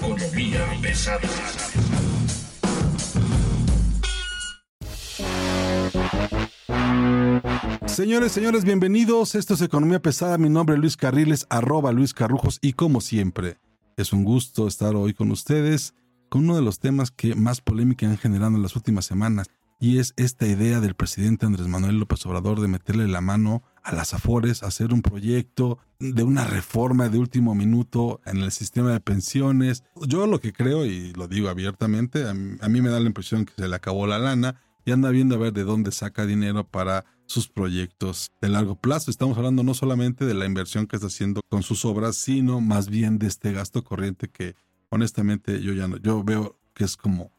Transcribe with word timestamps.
Economía 0.00 0.66
pesada. 0.80 1.20
Señores, 7.86 8.32
señores, 8.32 8.64
bienvenidos. 8.64 9.34
Esto 9.34 9.52
es 9.52 9.60
Economía 9.60 10.00
Pesada. 10.00 10.38
Mi 10.38 10.48
nombre 10.48 10.76
es 10.76 10.80
Luis 10.80 10.96
Carriles, 10.96 11.46
arroba 11.50 11.92
Luis 11.92 12.14
Carrujos. 12.14 12.58
Y 12.62 12.72
como 12.72 13.02
siempre, 13.02 13.58
es 13.98 14.14
un 14.14 14.24
gusto 14.24 14.66
estar 14.66 14.96
hoy 14.96 15.12
con 15.12 15.30
ustedes 15.30 15.92
con 16.30 16.44
uno 16.44 16.56
de 16.56 16.62
los 16.62 16.78
temas 16.78 17.10
que 17.10 17.34
más 17.34 17.60
polémica 17.60 18.06
han 18.06 18.16
generado 18.16 18.56
en 18.56 18.62
las 18.62 18.76
últimas 18.76 19.04
semanas. 19.04 19.48
Y 19.82 19.96
es 19.96 20.12
esta 20.18 20.46
idea 20.46 20.78
del 20.80 20.94
presidente 20.94 21.46
Andrés 21.46 21.66
Manuel 21.66 21.98
López 21.98 22.26
Obrador 22.26 22.60
de 22.60 22.68
meterle 22.68 23.08
la 23.08 23.22
mano 23.22 23.62
a 23.82 23.94
las 23.94 24.12
Afores, 24.12 24.62
hacer 24.62 24.92
un 24.92 25.00
proyecto 25.00 25.78
de 25.98 26.22
una 26.22 26.44
reforma 26.44 27.08
de 27.08 27.18
último 27.18 27.54
minuto 27.54 28.20
en 28.26 28.36
el 28.36 28.52
sistema 28.52 28.92
de 28.92 29.00
pensiones. 29.00 29.82
Yo 30.06 30.26
lo 30.26 30.38
que 30.38 30.52
creo, 30.52 30.84
y 30.84 31.14
lo 31.14 31.28
digo 31.28 31.48
abiertamente, 31.48 32.28
a 32.28 32.34
mí, 32.34 32.82
me 32.82 32.90
da 32.90 33.00
la 33.00 33.06
impresión 33.06 33.46
que 33.46 33.54
se 33.56 33.68
le 33.68 33.74
acabó 33.74 34.06
la 34.06 34.18
lana 34.18 34.60
y 34.84 34.92
anda 34.92 35.08
viendo 35.08 35.36
a 35.36 35.38
ver 35.38 35.54
de 35.54 35.64
dónde 35.64 35.92
saca 35.92 36.26
dinero 36.26 36.68
para 36.68 37.06
sus 37.24 37.48
proyectos 37.48 38.32
de 38.42 38.50
largo 38.50 38.78
plazo. 38.78 39.10
Estamos 39.10 39.38
hablando 39.38 39.62
no 39.62 39.72
solamente 39.72 40.26
de 40.26 40.34
la 40.34 40.44
inversión 40.44 40.88
que 40.88 40.96
está 40.96 41.06
haciendo 41.06 41.40
con 41.48 41.62
sus 41.62 41.86
obras, 41.86 42.16
sino 42.16 42.60
más 42.60 42.90
bien 42.90 43.18
de 43.18 43.28
este 43.28 43.52
gasto 43.52 43.82
corriente 43.82 44.28
que 44.28 44.56
honestamente 44.90 45.62
yo 45.62 45.72
ya 45.72 45.88
no, 45.88 45.96
yo 45.96 46.22
veo 46.22 46.60
que 46.74 46.84
es 46.84 46.98
como, 46.98 47.32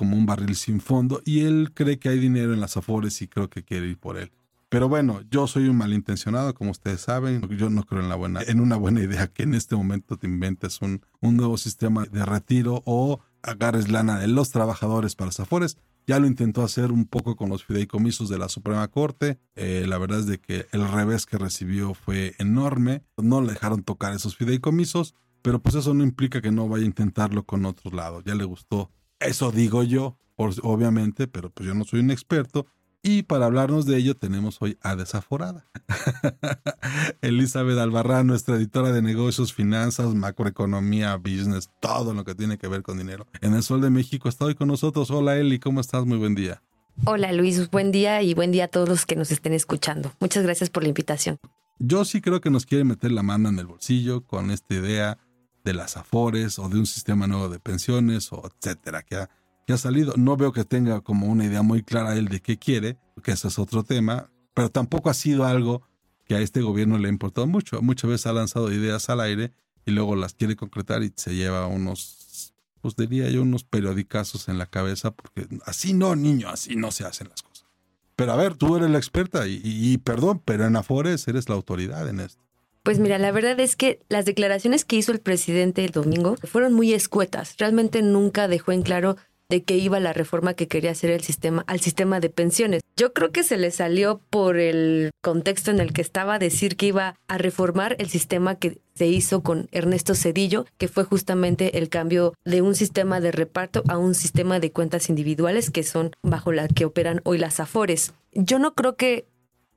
como 0.00 0.16
un 0.16 0.24
barril 0.24 0.56
sin 0.56 0.80
fondo 0.80 1.20
y 1.26 1.40
él 1.40 1.72
cree 1.74 1.98
que 1.98 2.08
hay 2.08 2.18
dinero 2.18 2.54
en 2.54 2.60
las 2.62 2.78
afores 2.78 3.20
y 3.20 3.28
creo 3.28 3.50
que 3.50 3.64
quiere 3.64 3.86
ir 3.86 3.98
por 3.98 4.16
él. 4.16 4.32
Pero 4.70 4.88
bueno, 4.88 5.20
yo 5.30 5.46
soy 5.46 5.68
un 5.68 5.76
malintencionado, 5.76 6.54
como 6.54 6.70
ustedes 6.70 7.02
saben. 7.02 7.46
Yo 7.50 7.68
no 7.68 7.84
creo 7.84 8.00
en, 8.00 8.08
la 8.08 8.14
buena, 8.14 8.40
en 8.40 8.60
una 8.60 8.76
buena 8.76 9.02
idea 9.02 9.26
que 9.26 9.42
en 9.42 9.52
este 9.52 9.76
momento 9.76 10.16
te 10.16 10.26
inventes 10.26 10.80
un, 10.80 11.02
un 11.20 11.36
nuevo 11.36 11.58
sistema 11.58 12.06
de 12.06 12.24
retiro 12.24 12.82
o 12.86 13.20
agarres 13.42 13.90
lana 13.90 14.18
de 14.18 14.28
los 14.28 14.48
trabajadores 14.48 15.16
para 15.16 15.26
las 15.26 15.40
afores. 15.40 15.76
Ya 16.06 16.18
lo 16.18 16.26
intentó 16.26 16.62
hacer 16.62 16.92
un 16.92 17.04
poco 17.04 17.36
con 17.36 17.50
los 17.50 17.62
fideicomisos 17.62 18.30
de 18.30 18.38
la 18.38 18.48
Suprema 18.48 18.88
Corte. 18.88 19.38
Eh, 19.54 19.84
la 19.86 19.98
verdad 19.98 20.20
es 20.20 20.26
de 20.26 20.40
que 20.40 20.66
el 20.72 20.88
revés 20.88 21.26
que 21.26 21.36
recibió 21.36 21.92
fue 21.92 22.36
enorme. 22.38 23.02
No 23.18 23.42
le 23.42 23.52
dejaron 23.52 23.82
tocar 23.82 24.14
esos 24.14 24.34
fideicomisos, 24.34 25.14
pero 25.42 25.60
pues 25.60 25.74
eso 25.74 25.92
no 25.92 26.04
implica 26.04 26.40
que 26.40 26.52
no 26.52 26.70
vaya 26.70 26.84
a 26.84 26.86
intentarlo 26.86 27.44
con 27.44 27.66
otro 27.66 27.90
lado. 27.90 28.22
Ya 28.24 28.34
le 28.34 28.44
gustó. 28.44 28.90
Eso 29.20 29.52
digo 29.52 29.82
yo, 29.82 30.16
obviamente, 30.36 31.28
pero 31.28 31.50
pues 31.50 31.66
yo 31.66 31.74
no 31.74 31.84
soy 31.84 32.00
un 32.00 32.10
experto. 32.10 32.66
Y 33.02 33.22
para 33.22 33.46
hablarnos 33.46 33.86
de 33.86 33.96
ello 33.96 34.14
tenemos 34.14 34.58
hoy 34.60 34.78
a 34.82 34.94
Desaforada. 34.96 35.66
Elizabeth 37.22 37.78
Albarrán, 37.78 38.26
nuestra 38.26 38.56
editora 38.56 38.92
de 38.92 39.00
negocios, 39.00 39.54
finanzas, 39.54 40.14
macroeconomía, 40.14 41.16
business, 41.16 41.70
todo 41.80 42.12
lo 42.12 42.24
que 42.24 42.34
tiene 42.34 42.58
que 42.58 42.68
ver 42.68 42.82
con 42.82 42.98
dinero. 42.98 43.26
En 43.40 43.54
el 43.54 43.62
Sol 43.62 43.80
de 43.80 43.90
México 43.90 44.28
está 44.28 44.46
hoy 44.46 44.54
con 44.54 44.68
nosotros. 44.68 45.10
Hola 45.10 45.36
Eli, 45.36 45.58
¿cómo 45.58 45.80
estás? 45.80 46.04
Muy 46.04 46.18
buen 46.18 46.34
día. 46.34 46.62
Hola 47.04 47.32
Luis, 47.32 47.70
buen 47.70 47.92
día 47.92 48.22
y 48.22 48.34
buen 48.34 48.52
día 48.52 48.64
a 48.64 48.68
todos 48.68 48.88
los 48.88 49.06
que 49.06 49.16
nos 49.16 49.30
estén 49.30 49.54
escuchando. 49.54 50.12
Muchas 50.20 50.44
gracias 50.44 50.68
por 50.68 50.82
la 50.82 50.90
invitación. 50.90 51.38
Yo 51.78 52.04
sí 52.04 52.20
creo 52.20 52.42
que 52.42 52.50
nos 52.50 52.66
quiere 52.66 52.84
meter 52.84 53.12
la 53.12 53.22
mano 53.22 53.48
en 53.48 53.58
el 53.58 53.66
bolsillo 53.66 54.22
con 54.22 54.50
esta 54.50 54.74
idea 54.74 55.18
de 55.64 55.74
las 55.74 55.96
afores 55.96 56.58
o 56.58 56.68
de 56.68 56.78
un 56.78 56.86
sistema 56.86 57.26
nuevo 57.26 57.48
de 57.48 57.58
pensiones 57.58 58.32
o 58.32 58.42
etcétera, 58.46 59.02
que 59.02 59.16
ha 59.16 59.30
ha 59.72 59.78
salido. 59.78 60.14
No 60.16 60.36
veo 60.36 60.52
que 60.52 60.64
tenga 60.64 61.00
como 61.00 61.26
una 61.26 61.44
idea 61.44 61.62
muy 61.62 61.82
clara 61.82 62.16
él 62.16 62.28
de 62.28 62.40
qué 62.40 62.58
quiere, 62.58 62.98
que 63.22 63.32
ese 63.32 63.48
es 63.48 63.58
otro 63.58 63.82
tema, 63.82 64.30
pero 64.54 64.70
tampoco 64.70 65.10
ha 65.10 65.14
sido 65.14 65.44
algo 65.44 65.82
que 66.24 66.34
a 66.34 66.40
este 66.40 66.60
gobierno 66.60 66.98
le 66.98 67.08
ha 67.08 67.10
importado 67.10 67.46
mucho. 67.46 67.82
Muchas 67.82 68.10
veces 68.10 68.26
ha 68.26 68.32
lanzado 68.32 68.72
ideas 68.72 69.10
al 69.10 69.20
aire 69.20 69.52
y 69.84 69.90
luego 69.90 70.16
las 70.16 70.34
quiere 70.34 70.56
concretar 70.56 71.02
y 71.02 71.12
se 71.16 71.34
lleva 71.34 71.66
unos, 71.66 72.54
pues 72.80 72.96
diría 72.96 73.28
yo, 73.30 73.42
unos 73.42 73.64
periodicazos 73.64 74.48
en 74.48 74.58
la 74.58 74.66
cabeza, 74.66 75.10
porque 75.10 75.48
así 75.66 75.92
no, 75.92 76.14
niño, 76.16 76.48
así 76.48 76.76
no 76.76 76.92
se 76.92 77.04
hacen 77.04 77.28
las 77.28 77.42
cosas. 77.42 77.66
Pero 78.16 78.32
a 78.32 78.36
ver, 78.36 78.54
tú 78.54 78.76
eres 78.76 78.90
la 78.90 78.98
experta 78.98 79.46
y, 79.48 79.60
y 79.64 79.98
perdón, 79.98 80.42
pero 80.44 80.66
en 80.66 80.76
Afores 80.76 81.26
eres 81.26 81.48
la 81.48 81.54
autoridad 81.54 82.06
en 82.08 82.20
esto. 82.20 82.42
Pues 82.82 82.98
mira, 82.98 83.18
la 83.18 83.30
verdad 83.30 83.60
es 83.60 83.76
que 83.76 84.00
las 84.08 84.24
declaraciones 84.24 84.84
que 84.84 84.96
hizo 84.96 85.12
el 85.12 85.20
presidente 85.20 85.84
el 85.84 85.90
domingo 85.90 86.36
fueron 86.44 86.72
muy 86.72 86.94
escuetas. 86.94 87.56
Realmente 87.58 88.00
nunca 88.00 88.48
dejó 88.48 88.72
en 88.72 88.82
claro 88.82 89.16
de 89.50 89.64
que 89.64 89.76
iba 89.76 90.00
la 90.00 90.14
reforma 90.14 90.54
que 90.54 90.68
quería 90.68 90.92
hacer 90.92 91.10
el 91.10 91.22
sistema 91.22 91.64
al 91.66 91.80
sistema 91.80 92.20
de 92.20 92.30
pensiones. 92.30 92.82
Yo 92.96 93.12
creo 93.12 93.32
que 93.32 93.42
se 93.42 93.58
le 93.58 93.70
salió 93.70 94.20
por 94.30 94.56
el 94.56 95.10
contexto 95.20 95.70
en 95.70 95.80
el 95.80 95.92
que 95.92 96.00
estaba 96.00 96.38
decir 96.38 96.76
que 96.76 96.86
iba 96.86 97.16
a 97.28 97.36
reformar 97.36 97.96
el 97.98 98.08
sistema 98.08 98.54
que 98.54 98.78
se 98.94 99.08
hizo 99.08 99.42
con 99.42 99.68
Ernesto 99.72 100.14
Cedillo, 100.14 100.66
que 100.78 100.88
fue 100.88 101.04
justamente 101.04 101.78
el 101.78 101.88
cambio 101.88 102.34
de 102.44 102.62
un 102.62 102.74
sistema 102.74 103.20
de 103.20 103.32
reparto 103.32 103.82
a 103.88 103.98
un 103.98 104.14
sistema 104.14 104.60
de 104.60 104.72
cuentas 104.72 105.10
individuales 105.10 105.70
que 105.70 105.82
son 105.82 106.12
bajo 106.22 106.52
la 106.52 106.68
que 106.68 106.84
operan 106.84 107.20
hoy 107.24 107.38
las 107.38 107.60
AFORES. 107.60 108.12
Yo 108.32 108.58
no 108.58 108.74
creo 108.74 108.96
que 108.96 109.26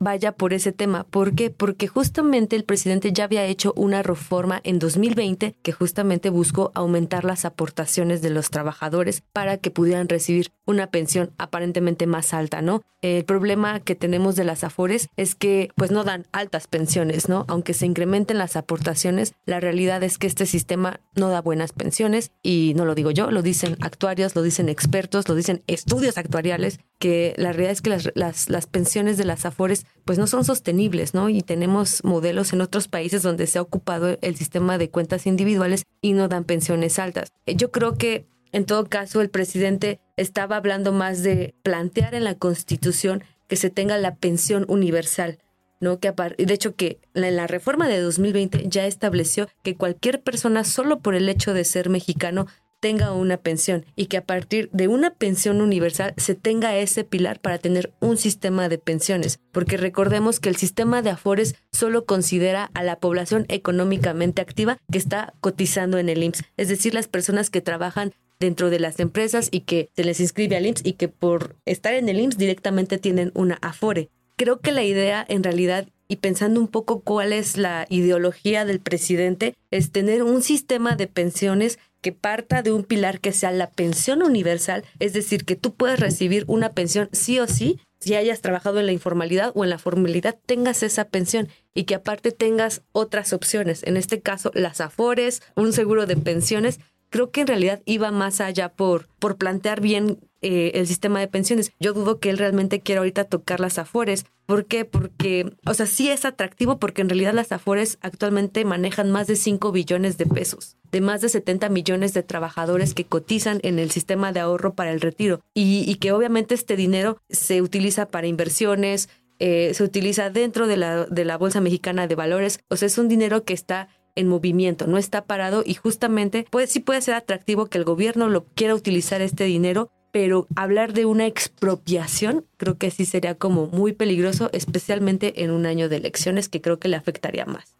vaya 0.03 0.34
por 0.34 0.53
ese 0.53 0.72
tema. 0.72 1.06
¿Por 1.06 1.36
qué? 1.36 1.50
Porque 1.50 1.88
justamente 1.88 2.56
el 2.56 2.66
presidente 2.66 3.12
ya 3.14 3.24
había 3.24 3.46
hecho 3.46 3.74
una 3.75 4.03
reforma 4.03 4.62
en 4.64 4.80
2020 4.80 5.56
que 5.62 5.72
justamente 5.72 6.30
buscó 6.30 6.72
aumentar 6.75 7.24
las 7.25 7.46
aportaciones 7.46 8.22
de 8.22 8.30
los 8.30 8.50
trabajadores 8.50 9.22
para 9.34 9.58
que 9.58 9.72
pudieran 9.72 10.09
recibir 10.09 10.52
una 10.66 10.88
pensión 10.88 11.31
aparentemente 11.38 12.08
más 12.08 12.34
alta, 12.34 12.62
¿no? 12.62 12.81
El 13.02 13.25
problema 13.25 13.81
que 13.81 13.96
tenemos 13.96 14.38
de 14.38 14.46
las 14.46 14.63
AFORES 14.63 15.09
es 15.18 15.36
que 15.36 15.69
pues 15.75 15.92
no 15.92 16.06
dan 16.06 16.25
altas 16.31 16.68
pensiones, 16.68 17.28
¿no? 17.28 17.44
Aunque 17.50 17.74
se 17.74 17.86
incrementen 17.86 18.38
las 18.38 18.56
aportaciones, 18.56 19.34
la 19.46 19.59
realidad 19.59 20.03
es 20.03 20.18
que 20.18 20.28
este 20.28 20.46
sistema 20.46 21.02
no 21.13 21.28
da 21.28 21.42
buenas 21.42 21.74
pensiones 21.74 22.31
y 22.42 22.72
no 22.78 22.86
lo 22.86 22.96
digo 22.96 23.12
yo, 23.12 23.30
lo 23.30 23.42
dicen 23.42 23.75
actuarios, 23.81 24.36
lo 24.36 24.42
dicen 24.42 24.69
expertos, 24.69 25.28
lo 25.28 25.36
dicen 25.36 25.63
estudios 25.68 26.18
actuariales, 26.18 26.80
que 26.97 27.34
la 27.36 27.52
realidad 27.52 27.74
es 27.74 27.81
que 27.81 27.90
las, 27.90 28.12
las, 28.16 28.50
las 28.50 28.68
pensiones 28.68 29.18
de 29.18 29.25
las 29.25 29.46
AFORES 29.46 29.86
pues 30.06 30.18
no 30.18 30.28
son 30.28 30.44
sostenibles, 30.44 31.14
¿no? 31.14 31.30
Y 31.30 31.42
tenemos 31.42 32.04
modelos 32.04 32.54
en 32.54 32.62
otros 32.62 32.88
países 32.88 33.22
donde 33.24 33.48
se 33.48 33.58
ha 33.58 33.62
ocupado 33.62 34.18
el 34.22 34.36
sistema 34.36 34.78
de 34.78 34.90
cuentas 34.90 35.26
individuales 35.26 35.86
y 36.02 36.14
no 36.14 36.28
dan 36.28 36.44
pensiones 36.44 37.00
altas. 37.00 37.31
Yo 37.46 37.72
creo 37.72 37.98
que 37.98 38.28
en 38.52 38.66
todo 38.66 38.86
caso 38.86 39.22
el 39.22 39.30
presidente 39.30 40.00
estaba 40.18 40.58
hablando 40.58 40.92
más 40.92 41.24
de 41.24 41.56
plantear 41.64 42.16
en 42.16 42.24
la 42.24 42.36
Constitución 42.36 43.24
que 43.48 43.56
se 43.56 43.70
tenga 43.70 43.98
la 43.98 44.16
pensión 44.16 44.66
universal, 44.68 45.40
¿no? 45.80 46.00
Que 46.00 46.14
de 46.38 46.54
hecho 46.54 46.75
que 46.75 47.00
en 47.14 47.36
la 47.36 47.48
reforma 47.48 47.88
de 47.88 48.00
2020 48.00 48.70
ya 48.70 48.86
estableció 48.86 49.48
que 49.64 49.75
cualquier 49.75 50.22
persona 50.22 50.64
solo 50.64 51.00
por 51.00 51.16
el 51.16 51.30
hecho 51.30 51.54
de 51.54 51.64
ser 51.64 51.90
mexicano 51.90 52.48
tenga 52.84 53.14
una 53.14 53.38
pensión 53.38 53.86
y 53.96 54.08
que 54.08 54.18
a 54.18 54.26
partir 54.26 54.70
de 54.74 54.90
una 54.90 55.12
pensión 55.12 55.62
universal 55.62 56.14
se 56.18 56.36
tenga 56.36 56.76
ese 56.76 57.06
pilar 57.06 57.40
para 57.40 57.58
tener 57.58 57.94
un 58.02 58.18
sistema 58.18 58.68
de 58.68 58.78
pensiones, 58.78 59.40
porque 59.54 59.78
recordemos 59.78 60.42
que 60.42 60.50
el 60.50 60.58
sistema 60.58 61.02
de 61.02 61.12
Afores 61.12 61.56
solo 61.72 62.04
considera 62.04 62.72
a 62.74 62.84
la 62.84 63.00
población 63.00 63.46
económicamente 63.48 64.42
activa 64.42 64.80
que 64.92 64.98
está 64.98 65.34
cotizando 65.40 65.98
en 65.98 66.10
el 66.10 66.24
IMSS, 66.24 66.44
es 66.57 66.68
decir, 66.68 66.94
las 66.94 67.07
personas 67.07 67.50
que 67.50 67.62
trabajan 67.62 68.12
dentro 68.38 68.69
de 68.69 68.81
las 68.81 69.00
empresas 69.00 69.48
y 69.50 69.62
que 69.62 69.90
se 69.96 70.04
les 70.04 70.19
inscribe 70.19 70.57
al 70.57 70.66
IMSS 70.66 70.81
y 70.84 70.94
que 70.94 71.07
por 71.07 71.56
estar 71.63 71.94
en 71.94 72.10
el 72.10 72.19
IMSS 72.19 72.38
directamente 72.38 72.98
tienen 72.98 73.31
una 73.34 73.60
Afore. 73.62 74.10
Creo 74.36 74.60
que 74.60 74.74
la 74.74 74.84
idea 74.84 75.25
en 75.30 75.42
realidad 75.42 75.88
y 76.13 76.18
pensando 76.18 76.60
un 76.60 76.68
poco 76.68 77.02
cuál 77.02 77.34
es 77.34 77.57
la 77.57 77.88
ideología 77.90 78.66
del 78.66 78.80
presidente, 78.80 79.56
es 79.72 79.92
tener 79.92 80.22
un 80.22 80.44
sistema 80.44 80.96
de 80.96 81.07
pensiones 81.07 81.80
que 82.04 82.12
parta 82.12 82.62
de 82.62 82.72
un 82.72 82.84
pilar 82.84 83.20
que 83.20 83.32
sea 83.32 83.52
la 83.52 83.72
pensión 83.72 84.22
universal, 84.22 84.84
es 85.00 85.14
decir, 85.14 85.46
que 85.46 85.56
tú 85.56 85.74
puedes 85.74 86.00
recibir 86.00 86.44
una 86.48 86.74
pensión 86.74 87.10
sí 87.14 87.40
o 87.40 87.48
sí, 87.48 87.80
si 88.00 88.16
hayas 88.16 88.42
trabajado 88.42 88.82
en 88.82 88.86
la 88.86 88.92
informalidad 88.92 89.54
o 89.56 89.64
en 89.64 89.70
la 89.70 89.78
formalidad, 89.78 90.38
tengas 90.46 90.84
esa 90.84 91.06
pensión 91.06 91.48
y 91.74 91.86
que 91.86 91.96
aparte 91.96 92.32
tengas 92.32 92.82
otras 92.92 93.32
opciones, 93.32 93.82
en 93.84 93.96
este 93.96 94.20
caso 94.20 94.52
las 94.54 94.82
afores, 94.82 95.42
un 95.56 95.72
seguro 95.72 96.06
de 96.06 96.18
pensiones. 96.18 96.82
Creo 97.10 97.32
que 97.32 97.42
en 97.42 97.48
realidad 97.48 97.82
iba 97.86 98.12
más 98.12 98.42
allá 98.42 98.70
por, 98.70 99.08
por 99.20 99.38
plantear 99.38 99.80
bien 99.80 100.20
eh, 100.42 100.72
el 100.74 100.88
sistema 100.88 101.22
de 101.22 101.30
pensiones. 101.30 101.72
Yo 101.80 101.94
dudo 101.94 102.20
que 102.20 102.30
él 102.30 102.38
realmente 102.38 102.82
quiera 102.82 103.00
ahorita 103.00 103.24
tocar 103.24 103.62
las 103.62 103.78
afores. 103.78 104.26
¿Por 104.46 104.66
qué? 104.66 104.84
Porque, 104.84 105.56
o 105.66 105.74
sea, 105.74 105.86
sí 105.86 106.10
es 106.10 106.26
atractivo 106.26 106.80
porque 106.80 107.02
en 107.02 107.10
realidad 107.10 107.34
las 107.34 107.54
afores 107.54 108.00
actualmente 108.02 108.66
manejan 108.66 109.12
más 109.12 109.28
de 109.28 109.38
5 109.38 109.72
billones 109.72 110.18
de 110.18 110.26
pesos, 110.26 110.76
de 110.94 111.01
más 111.01 111.22
de 111.22 111.30
70 111.30 111.69
millones 111.69 112.13
de 112.13 112.22
trabajadores 112.22 112.94
que 112.94 113.04
cotizan 113.04 113.60
en 113.63 113.80
el 113.80 113.90
sistema 113.90 114.31
de 114.31 114.40
ahorro 114.40 114.75
para 114.75 114.92
el 114.92 115.01
retiro 115.01 115.42
y, 115.56 115.84
y 115.90 115.95
que 115.95 116.12
obviamente 116.12 116.54
este 116.54 116.75
dinero 116.75 117.18
se 117.30 117.63
utiliza 117.63 118.06
para 118.10 118.28
inversiones, 118.28 119.10
eh, 119.40 119.74
se 119.74 119.84
utiliza 119.84 120.30
dentro 120.30 120.68
de 120.68 120.78
la, 120.78 121.06
de 121.06 121.25
la 121.25 121.38
Bolsa 121.38 121.62
Mexicana 121.62 122.06
de 122.06 122.13
Valores. 122.13 122.60
O 122.69 122.75
sea, 122.75 122.86
es 122.86 123.00
un 123.00 123.10
dinero 123.10 123.44
que 123.44 123.54
está 123.54 123.90
en 124.16 124.28
movimiento, 124.28 124.86
no 124.86 125.00
está 125.00 125.25
parado 125.25 125.63
y 125.66 125.74
justamente 125.74 126.45
pues 126.51 126.69
sí 126.69 126.80
puede 126.80 127.01
ser 127.01 127.16
atractivo 127.16 127.66
que 127.66 127.80
el 127.80 127.84
gobierno 127.84 128.30
lo 128.30 128.45
quiera 128.45 128.75
utilizar 128.75 129.24
este 129.24 129.45
dinero, 129.45 129.90
pero 130.12 130.45
hablar 130.56 130.94
de 130.94 131.06
una 131.06 131.25
expropiación 131.25 132.45
creo 132.57 132.78
que 132.78 132.92
sí 132.92 133.06
sería 133.06 133.34
como 133.34 133.66
muy 133.66 133.94
peligroso, 133.94 134.51
especialmente 134.54 135.44
en 135.44 135.50
un 135.50 135.66
año 135.66 135.90
de 135.90 135.95
elecciones 135.95 136.50
que 136.50 136.62
creo 136.62 136.78
que 136.78 136.88
le 136.88 136.98
afectaría 136.98 137.45
más. 137.45 137.75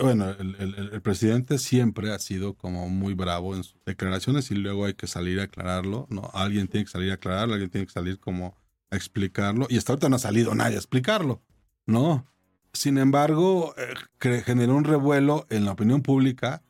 Bueno, 0.00 0.30
el, 0.30 0.56
el, 0.92 1.02
presidente 1.02 1.58
siempre 1.58 2.12
ha 2.12 2.18
sido 2.18 2.54
como 2.54 2.88
muy 2.88 3.14
bravo 3.14 3.54
en 3.54 3.64
sus 3.64 3.76
declaraciones 3.84 4.50
y 4.50 4.54
luego 4.54 4.84
hay 4.84 4.94
que 4.94 5.06
salir 5.06 5.40
a 5.40 5.44
aclararlo, 5.44 6.06
¿no? 6.10 6.30
Alguien 6.34 6.68
tiene 6.68 6.84
que 6.84 6.90
salir 6.90 7.10
a 7.10 7.14
aclararlo, 7.14 7.54
alguien 7.54 7.70
tiene 7.70 7.86
que 7.86 7.92
salir 7.92 8.18
como 8.18 8.56
a 8.90 8.96
explicarlo 8.96 9.66
y 9.68 9.76
hasta 9.76 9.92
ahorita 9.92 10.08
no 10.08 10.16
ha 10.16 10.20
salido 10.20 10.54
nadie 10.54 10.76
a 10.76 10.78
explicarlo, 10.78 11.42
¿no? 11.86 12.26
Sin 12.72 12.98
embargo, 12.98 13.74
eh, 13.76 14.42
generó 14.44 14.76
un 14.76 14.84
revuelo 14.84 15.46
en 15.50 15.64
la 15.64 15.72
opinión 15.72 16.02
pública 16.02 16.62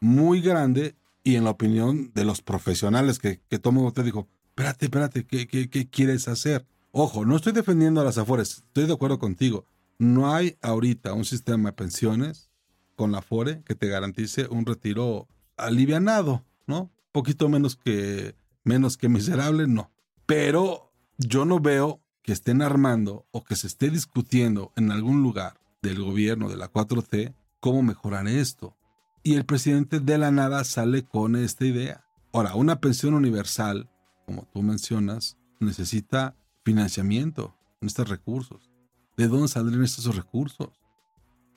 muy 0.00 0.40
grande 0.40 0.94
y 1.24 1.36
en 1.36 1.44
la 1.44 1.50
opinión 1.50 2.12
de 2.14 2.24
los 2.24 2.42
profesionales 2.42 3.18
que, 3.18 3.40
que 3.48 3.58
todo 3.58 3.92
te 3.92 4.02
dijo, 4.02 4.28
espérate, 4.50 4.86
espérate, 4.86 5.26
¿qué, 5.26 5.46
¿qué, 5.46 5.68
qué, 5.68 5.88
quieres 5.88 6.28
hacer? 6.28 6.66
Ojo, 6.90 7.24
no 7.24 7.36
estoy 7.36 7.52
defendiendo 7.52 8.00
a 8.00 8.04
las 8.04 8.18
Afores, 8.18 8.62
estoy 8.66 8.86
de 8.86 8.92
acuerdo 8.92 9.18
contigo. 9.18 9.66
No 9.98 10.32
hay 10.32 10.56
ahorita 10.62 11.12
un 11.12 11.24
sistema 11.24 11.70
de 11.70 11.72
pensiones 11.74 12.47
con 12.98 13.12
la 13.12 13.18
Afore 13.18 13.62
que 13.64 13.76
te 13.76 13.86
garantice 13.86 14.48
un 14.50 14.66
retiro 14.66 15.28
alivianado, 15.56 16.44
¿no? 16.66 16.90
Poquito 17.12 17.48
menos 17.48 17.76
que 17.76 18.34
menos 18.64 18.96
que 18.96 19.08
miserable, 19.08 19.68
no. 19.68 19.92
Pero 20.26 20.92
yo 21.16 21.44
no 21.44 21.60
veo 21.60 22.02
que 22.22 22.32
estén 22.32 22.60
armando 22.60 23.24
o 23.30 23.44
que 23.44 23.54
se 23.54 23.68
esté 23.68 23.88
discutiendo 23.88 24.72
en 24.76 24.90
algún 24.90 25.22
lugar 25.22 25.60
del 25.80 26.02
gobierno 26.02 26.48
de 26.48 26.56
la 26.56 26.70
4T 26.70 27.34
cómo 27.60 27.82
mejorar 27.82 28.26
esto. 28.26 28.76
Y 29.22 29.34
el 29.34 29.46
presidente 29.46 30.00
de 30.00 30.18
la 30.18 30.32
nada 30.32 30.64
sale 30.64 31.04
con 31.04 31.36
esta 31.36 31.64
idea. 31.64 32.04
Ahora, 32.32 32.56
una 32.56 32.80
pensión 32.80 33.14
universal, 33.14 33.88
como 34.26 34.42
tú 34.52 34.62
mencionas, 34.62 35.38
necesita 35.60 36.34
financiamiento, 36.64 37.54
necesita 37.80 38.04
recursos. 38.04 38.70
¿De 39.16 39.28
dónde 39.28 39.48
saldrían 39.48 39.84
estos 39.84 40.14
recursos? 40.14 40.77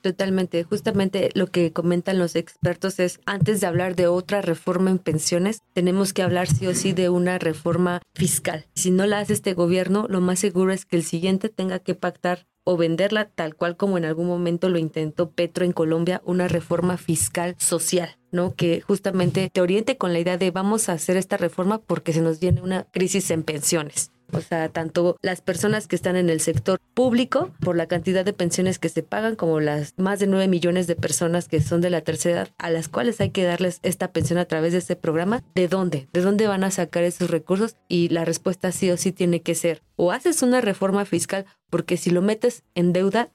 Totalmente. 0.02 0.64
Justamente 0.64 1.30
lo 1.34 1.46
que 1.46 1.72
comentan 1.72 2.18
los 2.18 2.34
expertos 2.34 2.98
es, 2.98 3.20
antes 3.24 3.60
de 3.60 3.68
hablar 3.68 3.94
de 3.94 4.08
otra 4.08 4.42
reforma 4.42 4.90
en 4.90 4.98
pensiones, 4.98 5.62
tenemos 5.74 6.12
que 6.12 6.22
hablar 6.22 6.48
sí 6.48 6.66
o 6.66 6.74
sí 6.74 6.92
de 6.92 7.08
una 7.08 7.38
reforma 7.38 8.02
fiscal. 8.12 8.66
Si 8.74 8.90
no 8.90 9.06
la 9.06 9.20
hace 9.20 9.32
este 9.32 9.54
gobierno, 9.54 10.06
lo 10.08 10.20
más 10.20 10.40
seguro 10.40 10.72
es 10.72 10.84
que 10.84 10.96
el 10.96 11.04
siguiente 11.04 11.48
tenga 11.48 11.78
que 11.78 11.94
pactar 11.94 12.46
o 12.64 12.76
venderla 12.76 13.28
tal 13.28 13.56
cual 13.56 13.76
como 13.76 13.98
en 13.98 14.04
algún 14.04 14.26
momento 14.26 14.68
lo 14.68 14.78
intentó 14.78 15.30
Petro 15.30 15.64
en 15.64 15.72
Colombia, 15.72 16.22
una 16.24 16.46
reforma 16.46 16.96
fiscal 16.96 17.56
social, 17.58 18.16
¿no? 18.30 18.54
Que 18.54 18.80
justamente 18.80 19.50
te 19.52 19.60
oriente 19.60 19.96
con 19.96 20.12
la 20.12 20.20
idea 20.20 20.38
de 20.38 20.50
vamos 20.50 20.88
a 20.88 20.92
hacer 20.92 21.16
esta 21.16 21.36
reforma 21.36 21.78
porque 21.78 22.12
se 22.12 22.22
nos 22.22 22.38
viene 22.38 22.60
una 22.60 22.84
crisis 22.84 23.30
en 23.30 23.42
pensiones. 23.42 24.11
O 24.32 24.40
sea, 24.40 24.70
tanto 24.70 25.16
las 25.20 25.42
personas 25.42 25.86
que 25.86 25.96
están 25.96 26.16
en 26.16 26.30
el 26.30 26.40
sector 26.40 26.80
público 26.94 27.50
por 27.60 27.76
la 27.76 27.86
cantidad 27.86 28.24
de 28.24 28.32
pensiones 28.32 28.78
que 28.78 28.88
se 28.88 29.02
pagan, 29.02 29.36
como 29.36 29.60
las 29.60 29.94
más 29.98 30.20
de 30.20 30.26
9 30.26 30.48
millones 30.48 30.86
de 30.86 30.96
personas 30.96 31.48
que 31.48 31.60
son 31.60 31.80
de 31.82 31.90
la 31.90 32.00
tercera 32.00 32.40
edad, 32.40 32.54
a 32.58 32.70
las 32.70 32.88
cuales 32.88 33.20
hay 33.20 33.30
que 33.30 33.44
darles 33.44 33.78
esta 33.82 34.12
pensión 34.12 34.38
a 34.38 34.46
través 34.46 34.72
de 34.72 34.78
este 34.78 34.96
programa, 34.96 35.42
¿de 35.54 35.68
dónde? 35.68 36.08
¿De 36.12 36.22
dónde 36.22 36.46
van 36.46 36.64
a 36.64 36.70
sacar 36.70 37.04
esos 37.04 37.30
recursos? 37.30 37.76
Y 37.88 38.08
la 38.08 38.24
respuesta 38.24 38.72
sí 38.72 38.90
o 38.90 38.96
sí 38.96 39.12
tiene 39.12 39.42
que 39.42 39.54
ser, 39.54 39.82
o 39.96 40.12
haces 40.12 40.42
una 40.42 40.60
reforma 40.60 41.04
fiscal, 41.04 41.44
porque 41.68 41.96
si 41.96 42.10
lo 42.10 42.22
metes 42.22 42.64
en 42.74 42.92
deuda, 42.92 43.30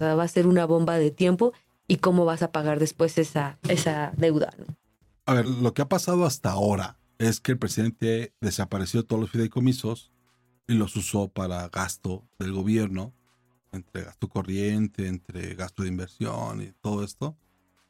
va 0.00 0.22
a 0.22 0.28
ser 0.28 0.46
una 0.46 0.66
bomba 0.66 0.98
de 0.98 1.10
tiempo 1.10 1.52
y 1.88 1.96
cómo 1.96 2.24
vas 2.24 2.42
a 2.42 2.52
pagar 2.52 2.78
después 2.78 3.16
esa, 3.18 3.58
esa 3.68 4.12
deuda. 4.16 4.52
A 5.24 5.34
ver, 5.34 5.46
lo 5.46 5.72
que 5.72 5.82
ha 5.82 5.88
pasado 5.88 6.24
hasta 6.24 6.50
ahora 6.50 6.98
es 7.18 7.40
que 7.40 7.52
el 7.52 7.58
presidente 7.58 8.34
desapareció 8.40 9.04
todos 9.04 9.20
los 9.20 9.30
fideicomisos 9.30 10.11
y 10.72 10.74
los 10.74 10.96
usó 10.96 11.28
para 11.28 11.68
gasto 11.68 12.26
del 12.38 12.52
gobierno, 12.52 13.12
entre 13.72 14.04
gasto 14.04 14.28
corriente, 14.28 15.06
entre 15.06 15.54
gasto 15.54 15.82
de 15.82 15.90
inversión 15.90 16.62
y 16.62 16.72
todo 16.80 17.04
esto. 17.04 17.36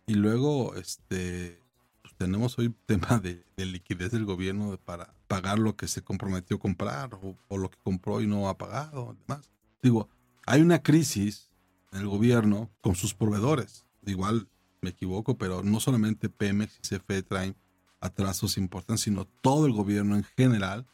Y 0.06 0.14
luego, 0.14 0.74
este, 0.74 1.62
pues 2.02 2.14
tenemos 2.16 2.58
hoy 2.58 2.74
tema 2.86 3.20
de, 3.20 3.44
liquidez 3.56 4.10
del 4.10 4.24
gobierno 4.24 4.76
para 4.84 5.14
pagar 5.28 5.60
lo 5.60 5.76
que 5.76 5.86
se 5.86 6.02
comprometió 6.02 6.56
a 6.56 6.60
comprar 6.60 7.10
o, 7.48 7.56
lo 7.56 7.70
que 7.70 7.78
compró 7.84 8.20
y 8.20 8.26
no 8.26 8.48
ha 8.48 8.58
pagado. 8.58 9.16
Demás. 9.26 9.48
Digo, 9.80 10.08
hay 10.44 10.60
una 10.60 10.82
crisis 10.82 11.50
en 11.92 12.00
el 12.00 12.08
gobierno 12.08 12.68
con 12.80 12.96
sus 12.96 13.14
proveedores. 13.14 13.86
Igual 14.04 14.48
me 14.80 14.90
equivoco, 14.90 15.38
pero 15.38 15.62
no 15.62 15.78
solamente 15.78 16.28
Pemex 16.28 16.78
y 16.78 16.96
CFE 16.96 17.22
traen 17.22 17.56
atrasos 18.00 18.58
importantes, 18.58 19.02
sino 19.02 19.24
todo 19.24 19.66
el 19.66 19.72
gobierno 19.72 20.16
en 20.16 20.24
general 20.24 20.86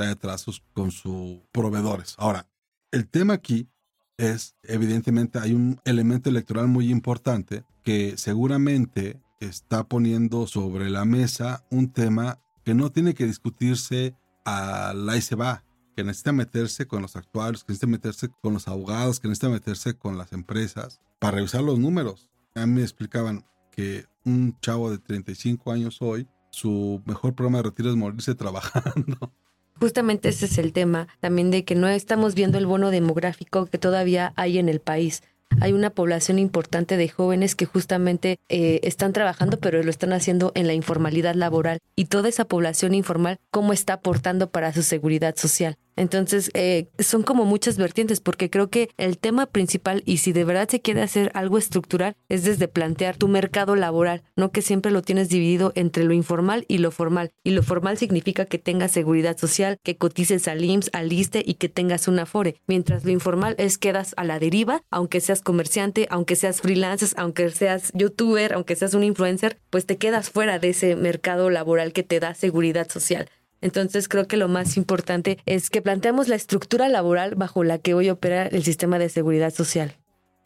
trae 0.00 0.12
atrasos 0.12 0.62
con 0.72 0.90
sus 0.90 1.40
proveedores. 1.52 2.14
Ahora, 2.16 2.46
el 2.90 3.06
tema 3.06 3.34
aquí 3.34 3.68
es, 4.16 4.56
evidentemente, 4.62 5.38
hay 5.38 5.52
un 5.52 5.78
elemento 5.84 6.30
electoral 6.30 6.68
muy 6.68 6.90
importante 6.90 7.64
que 7.82 8.16
seguramente 8.16 9.20
está 9.40 9.84
poniendo 9.84 10.46
sobre 10.46 10.88
la 10.88 11.04
mesa 11.04 11.66
un 11.70 11.92
tema 11.92 12.38
que 12.64 12.72
no 12.72 12.90
tiene 12.90 13.12
que 13.14 13.26
discutirse 13.26 14.14
a 14.46 14.94
la 14.94 15.18
y 15.18 15.20
se 15.20 15.34
va, 15.34 15.64
que 15.94 16.02
necesita 16.02 16.32
meterse 16.32 16.86
con 16.86 17.02
los 17.02 17.14
actuarios, 17.16 17.62
que 17.62 17.72
necesita 17.72 17.86
meterse 17.86 18.28
con 18.42 18.54
los 18.54 18.68
abogados, 18.68 19.20
que 19.20 19.28
necesita 19.28 19.50
meterse 19.50 19.94
con 19.94 20.16
las 20.16 20.32
empresas 20.32 21.00
para 21.18 21.36
revisar 21.36 21.62
los 21.62 21.78
números. 21.78 22.30
A 22.54 22.64
mí 22.64 22.72
me 22.72 22.82
explicaban 22.82 23.44
que 23.70 24.06
un 24.24 24.58
chavo 24.62 24.90
de 24.90 24.98
35 24.98 25.72
años 25.72 25.98
hoy, 26.00 26.26
su 26.50 27.02
mejor 27.04 27.34
programa 27.34 27.58
de 27.58 27.64
retiro 27.64 27.90
es 27.90 27.96
morirse 27.96 28.34
trabajando 28.42 29.34
justamente 29.80 30.28
ese 30.28 30.46
es 30.46 30.58
el 30.58 30.72
tema 30.72 31.08
también 31.20 31.50
de 31.50 31.64
que 31.64 31.74
no 31.74 31.88
estamos 31.88 32.34
viendo 32.34 32.58
el 32.58 32.66
bono 32.66 32.90
demográfico 32.90 33.66
que 33.66 33.78
todavía 33.78 34.32
hay 34.36 34.58
en 34.58 34.68
el 34.68 34.80
país. 34.80 35.22
Hay 35.60 35.72
una 35.72 35.90
población 35.90 36.38
importante 36.38 36.96
de 36.96 37.08
jóvenes 37.08 37.56
que 37.56 37.66
justamente 37.66 38.38
eh, 38.48 38.80
están 38.84 39.12
trabajando, 39.12 39.58
pero 39.58 39.82
lo 39.82 39.90
están 39.90 40.12
haciendo 40.12 40.52
en 40.54 40.66
la 40.66 40.74
informalidad 40.74 41.34
laboral. 41.34 41.80
Y 41.96 42.04
toda 42.04 42.28
esa 42.28 42.44
población 42.44 42.94
informal, 42.94 43.38
¿cómo 43.50 43.72
está 43.72 43.94
aportando 43.94 44.50
para 44.50 44.72
su 44.72 44.82
seguridad 44.82 45.34
social? 45.36 45.76
Entonces, 45.96 46.50
eh, 46.54 46.88
son 46.98 47.22
como 47.22 47.44
muchas 47.44 47.76
vertientes, 47.76 48.20
porque 48.20 48.50
creo 48.50 48.70
que 48.70 48.90
el 48.96 49.18
tema 49.18 49.46
principal, 49.46 50.02
y 50.06 50.18
si 50.18 50.32
de 50.32 50.44
verdad 50.44 50.68
se 50.68 50.80
quiere 50.80 51.02
hacer 51.02 51.30
algo 51.34 51.58
estructural, 51.58 52.16
es 52.28 52.44
desde 52.44 52.68
plantear 52.68 53.16
tu 53.16 53.28
mercado 53.28 53.76
laboral, 53.76 54.22
no 54.36 54.52
que 54.52 54.62
siempre 54.62 54.92
lo 54.92 55.02
tienes 55.02 55.28
dividido 55.28 55.72
entre 55.74 56.04
lo 56.04 56.12
informal 56.12 56.64
y 56.68 56.78
lo 56.78 56.90
formal. 56.90 57.30
Y 57.44 57.50
lo 57.50 57.62
formal 57.62 57.98
significa 57.98 58.44
que 58.46 58.58
tengas 58.58 58.92
seguridad 58.92 59.36
social, 59.36 59.78
que 59.82 59.96
cotices 59.96 60.48
al 60.48 60.64
IMSS, 60.64 60.90
al 60.92 61.12
ISTE 61.12 61.42
y 61.44 61.54
que 61.54 61.68
tengas 61.68 62.08
un 62.08 62.18
afore. 62.18 62.56
Mientras 62.66 63.04
lo 63.04 63.10
informal 63.10 63.54
es 63.58 63.78
quedas 63.78 64.14
a 64.16 64.24
la 64.24 64.38
deriva, 64.38 64.82
aunque 64.90 65.20
seas 65.20 65.42
comerciante, 65.42 66.06
aunque 66.10 66.36
seas 66.36 66.60
freelancer, 66.60 67.10
aunque 67.16 67.50
seas 67.50 67.90
youtuber, 67.94 68.52
aunque 68.54 68.76
seas 68.76 68.94
un 68.94 69.04
influencer, 69.04 69.58
pues 69.70 69.86
te 69.86 69.96
quedas 69.96 70.30
fuera 70.30 70.58
de 70.58 70.70
ese 70.70 70.96
mercado 70.96 71.50
laboral 71.50 71.92
que 71.92 72.02
te 72.02 72.20
da 72.20 72.34
seguridad 72.34 72.88
social. 72.88 73.28
Entonces 73.60 74.08
creo 74.08 74.26
que 74.26 74.36
lo 74.36 74.48
más 74.48 74.76
importante 74.76 75.38
es 75.46 75.70
que 75.70 75.82
planteamos 75.82 76.28
la 76.28 76.36
estructura 76.36 76.88
laboral 76.88 77.34
bajo 77.34 77.64
la 77.64 77.78
que 77.78 77.94
hoy 77.94 78.10
opera 78.10 78.46
el 78.46 78.62
sistema 78.64 78.98
de 78.98 79.08
seguridad 79.08 79.52
social. 79.52 79.94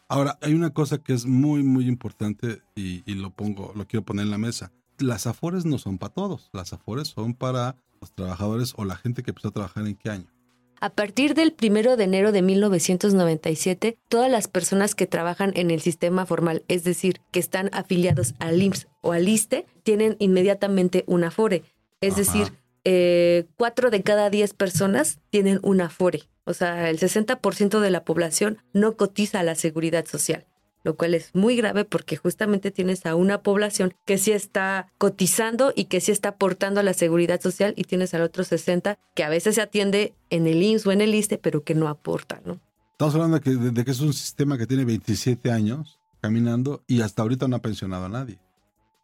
Ahora, 0.08 0.38
hay 0.42 0.54
una 0.54 0.70
cosa 0.70 0.98
que 0.98 1.14
es 1.14 1.24
muy, 1.24 1.62
muy 1.62 1.88
importante 1.88 2.62
y, 2.74 3.02
lo 3.14 3.30
pongo, 3.30 3.72
lo 3.74 3.86
quiero 3.86 4.04
poner 4.04 4.26
en 4.26 4.30
la 4.30 4.38
mesa. 4.38 4.70
Las 4.98 5.26
afores 5.26 5.64
no 5.64 5.78
son 5.78 5.98
para 5.98 6.12
todos. 6.12 6.50
Las 6.52 6.72
afores 6.72 7.08
son 7.08 7.34
para 7.34 7.76
los 8.00 8.12
trabajadores 8.12 8.74
o 8.76 8.84
la 8.84 8.96
gente 8.96 9.22
que 9.22 9.30
empezó 9.30 9.48
a 9.48 9.52
trabajar 9.52 9.86
en 9.86 9.96
qué 9.96 10.10
año. 10.10 10.26
A 10.80 10.90
partir 10.90 11.34
del 11.34 11.52
primero 11.52 11.96
de 11.96 12.04
enero 12.04 12.30
de 12.30 12.42
1997, 12.42 13.96
todas 14.08 14.30
las 14.30 14.48
personas 14.48 14.94
que 14.94 15.06
trabajan 15.06 15.52
en 15.56 15.70
el 15.70 15.80
sistema 15.80 16.26
formal, 16.26 16.62
es 16.68 16.84
decir, 16.84 17.22
que 17.30 17.40
están 17.40 17.70
afiliados 17.72 18.34
al 18.38 18.60
IMSS 18.60 18.88
o 19.00 19.12
al 19.12 19.26
ISTE, 19.26 19.66
tienen 19.82 20.16
inmediatamente 20.18 21.04
un 21.06 21.24
afore. 21.24 21.62
Es 22.02 22.16
decir, 22.16 22.52
eh, 22.84 23.46
cuatro 23.56 23.90
de 23.90 24.02
cada 24.02 24.30
diez 24.30 24.54
personas 24.54 25.18
tienen 25.30 25.58
un 25.62 25.80
afore. 25.80 26.24
O 26.44 26.52
sea, 26.52 26.90
el 26.90 26.98
60% 26.98 27.80
de 27.80 27.90
la 27.90 28.04
población 28.04 28.58
no 28.72 28.96
cotiza 28.96 29.40
a 29.40 29.42
la 29.42 29.54
seguridad 29.54 30.06
social. 30.06 30.46
lo 30.82 30.96
cual 30.96 31.14
es 31.14 31.30
muy 31.34 31.56
grave 31.56 31.86
porque 31.86 32.18
justamente 32.18 32.70
tienes 32.70 33.06
a 33.06 33.14
una 33.14 33.40
población 33.40 33.94
que 34.04 34.18
sí 34.18 34.32
está 34.32 34.92
cotizando 34.98 35.72
y 35.74 35.86
que 35.86 36.02
sí 36.02 36.12
está 36.12 36.30
aportando 36.30 36.80
a 36.80 36.82
la 36.82 36.92
seguridad 36.92 37.40
social 37.40 37.72
y 37.74 37.84
tienes 37.84 38.12
al 38.12 38.20
otro 38.20 38.44
60 38.44 38.98
que 39.14 39.24
a 39.24 39.30
veces 39.30 39.54
se 39.54 39.62
atiende 39.62 40.12
en 40.28 40.46
el 40.46 40.62
INS 40.62 40.86
o 40.86 40.92
en 40.92 41.00
el 41.00 41.14
ISTE, 41.14 41.38
pero 41.38 41.64
que 41.64 41.74
no 41.74 41.88
aporta, 41.88 42.42
¿no? 42.44 42.60
Estamos 42.92 43.14
hablando 43.14 43.38
de 43.38 43.42
que, 43.42 43.50
de 43.50 43.84
que 43.84 43.90
es 43.90 44.00
un 44.00 44.12
sistema 44.12 44.58
que 44.58 44.66
tiene 44.66 44.84
27 44.84 45.50
años 45.50 45.98
caminando 46.20 46.82
y 46.86 47.00
hasta 47.00 47.22
ahorita 47.22 47.48
no 47.48 47.56
ha 47.56 47.62
pensionado 47.62 48.04
a 48.04 48.08
nadie. 48.10 48.38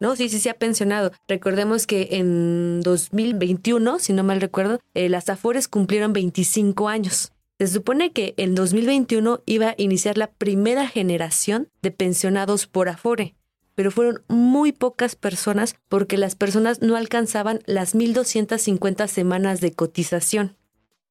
No, 0.01 0.15
sí, 0.15 0.29
sí 0.29 0.39
se 0.39 0.49
ha 0.49 0.55
pensionado. 0.55 1.11
Recordemos 1.27 1.85
que 1.85 2.07
en 2.13 2.81
2021, 2.81 3.99
si 3.99 4.13
no 4.13 4.23
mal 4.23 4.41
recuerdo, 4.41 4.79
eh, 4.95 5.09
las 5.09 5.29
Afores 5.29 5.67
cumplieron 5.67 6.11
25 6.11 6.89
años. 6.89 7.33
Se 7.59 7.67
supone 7.67 8.11
que 8.11 8.33
en 8.37 8.55
2021 8.55 9.43
iba 9.45 9.69
a 9.69 9.75
iniciar 9.77 10.17
la 10.17 10.31
primera 10.31 10.87
generación 10.87 11.69
de 11.83 11.91
pensionados 11.91 12.65
por 12.65 12.89
Afore, 12.89 13.35
pero 13.75 13.91
fueron 13.91 14.23
muy 14.27 14.71
pocas 14.71 15.15
personas 15.15 15.75
porque 15.87 16.17
las 16.17 16.33
personas 16.33 16.81
no 16.81 16.95
alcanzaban 16.95 17.59
las 17.67 17.93
1.250 17.93 19.07
semanas 19.07 19.61
de 19.61 19.73
cotización. 19.73 20.57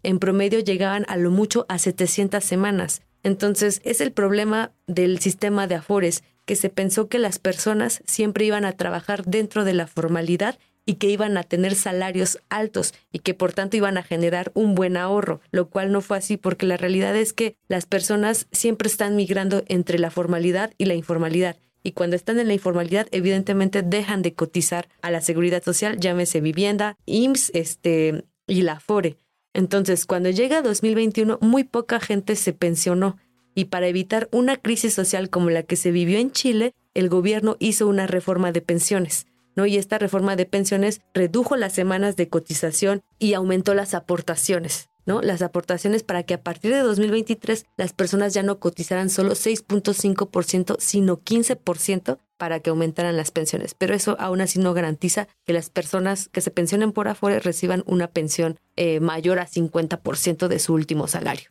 En 0.03 0.19
promedio 0.19 0.59
llegaban 0.59 1.05
a 1.07 1.17
lo 1.17 1.31
mucho 1.31 1.65
a 1.69 1.79
700 1.79 2.43
semanas. 2.43 3.03
Entonces 3.23 3.81
es 3.85 4.01
el 4.01 4.11
problema 4.11 4.73
del 4.89 5.21
sistema 5.21 5.69
de 5.69 5.77
Afores, 5.77 6.25
que 6.45 6.57
se 6.57 6.71
pensó 6.71 7.09
que 7.09 7.19
las 7.19 7.39
personas 7.39 8.03
siempre 8.07 8.45
iban 8.45 8.65
a 8.65 8.73
trabajar 8.73 9.25
dentro 9.25 9.65
de 9.65 9.75
la 9.75 9.87
formalidad 9.87 10.59
y 10.87 10.95
que 10.95 11.09
iban 11.09 11.37
a 11.37 11.45
tener 11.45 11.75
salarios 11.75 12.41
altos 12.49 12.95
y 13.13 13.21
que 13.21 13.35
por 13.35 13.53
tanto 13.53 13.77
iban 13.77 13.97
a 13.97 14.03
generar 14.03 14.51
un 14.55 14.75
buen 14.75 14.97
ahorro, 14.97 15.41
lo 15.51 15.69
cual 15.69 15.93
no 15.93 16.01
fue 16.01 16.19
así 16.19 16.37
porque 16.37 16.67
la 16.67 16.77
realidad 16.77 17.15
es 17.17 17.33
que 17.33 17.57
las 17.69 17.87
personas 17.87 18.49
siempre 18.51 18.89
están 18.89 19.17
migrando 19.17 19.63
entre 19.69 19.99
la 19.99 20.11
formalidad 20.11 20.73
y 20.79 20.87
la 20.87 20.95
informalidad. 20.95 21.57
Y 21.83 21.93
cuando 21.93 22.17
están 22.17 22.39
en 22.39 22.49
la 22.49 22.55
informalidad, 22.55 23.07
evidentemente 23.11 23.83
dejan 23.83 24.23
de 24.23 24.35
cotizar 24.35 24.89
a 25.01 25.11
la 25.11 25.21
seguridad 25.21 25.63
social, 25.63 25.99
llámese 25.99 26.41
vivienda, 26.41 26.97
IMSS 27.07 27.51
este, 27.55 28.25
y 28.47 28.63
la 28.63 28.81
FORE. 28.81 29.17
Entonces, 29.55 30.07
cuando 30.07 30.31
llega 30.31 30.63
2021, 30.63 31.39
muy 31.41 31.65
poca 31.65 32.01
gente 32.01 32.37
se 32.37 32.53
pensionó 32.53 33.17
y 33.55 33.67
para 33.67 33.89
evitar 33.89 34.29
una 34.33 34.57
crisis 34.57 34.95
social 34.95 35.31
como 35.31 35.51
la 35.51 35.63
que 35.63 35.77
se 35.77 35.91
vivió 35.91 36.19
en 36.19 36.33
Chile, 36.33 36.75
el 36.95 37.09
gobierno 37.09 37.57
hizo 37.59 37.87
una 37.87 38.07
reforma 38.07 38.53
de 38.53 38.61
pensiones. 38.61 39.27
¿no? 39.57 39.67
Y 39.67 39.77
esta 39.77 39.99
reforma 39.99 40.37
de 40.37 40.47
pensiones 40.47 41.01
redujo 41.15 41.57
las 41.57 41.73
semanas 41.73 42.17
de 42.17 42.29
cotización 42.29 43.03
y 43.19 43.35
aumentó 43.35 43.75
las 43.75 43.95
aportaciones. 43.95 44.89
¿no? 45.07 45.23
Las 45.23 45.43
aportaciones 45.43 46.03
para 46.03 46.23
que 46.23 46.35
a 46.35 46.43
partir 46.43 46.73
de 46.73 46.81
2023 46.81 47.67
las 47.77 47.93
personas 47.93 48.35
ya 48.35 48.43
no 48.43 48.59
cotizaran 48.59 49.11
solo 49.11 49.33
6.5%, 49.33 50.77
sino 50.79 51.21
15% 51.21 52.19
para 52.37 52.61
que 52.61 52.71
aumentaran 52.71 53.17
las 53.17 53.31
pensiones. 53.31 53.75
Pero 53.75 53.95
eso 53.95 54.17
aún 54.19 54.41
así 54.41 54.59
no 54.59 54.73
garantiza 54.73 55.29
que 55.45 55.53
las 55.53 55.69
personas 55.69 56.29
que 56.29 56.41
se 56.41 56.51
pensionen 56.51 56.93
por 56.93 57.09
afuera 57.09 57.39
reciban 57.39 57.83
una 57.87 58.09
pensión 58.09 58.59
eh, 58.77 59.01
mayor 59.01 59.39
a 59.41 59.47
50% 59.47 60.49
de 60.49 60.59
su 60.59 60.75
último 60.75 61.07
salario. 61.07 61.51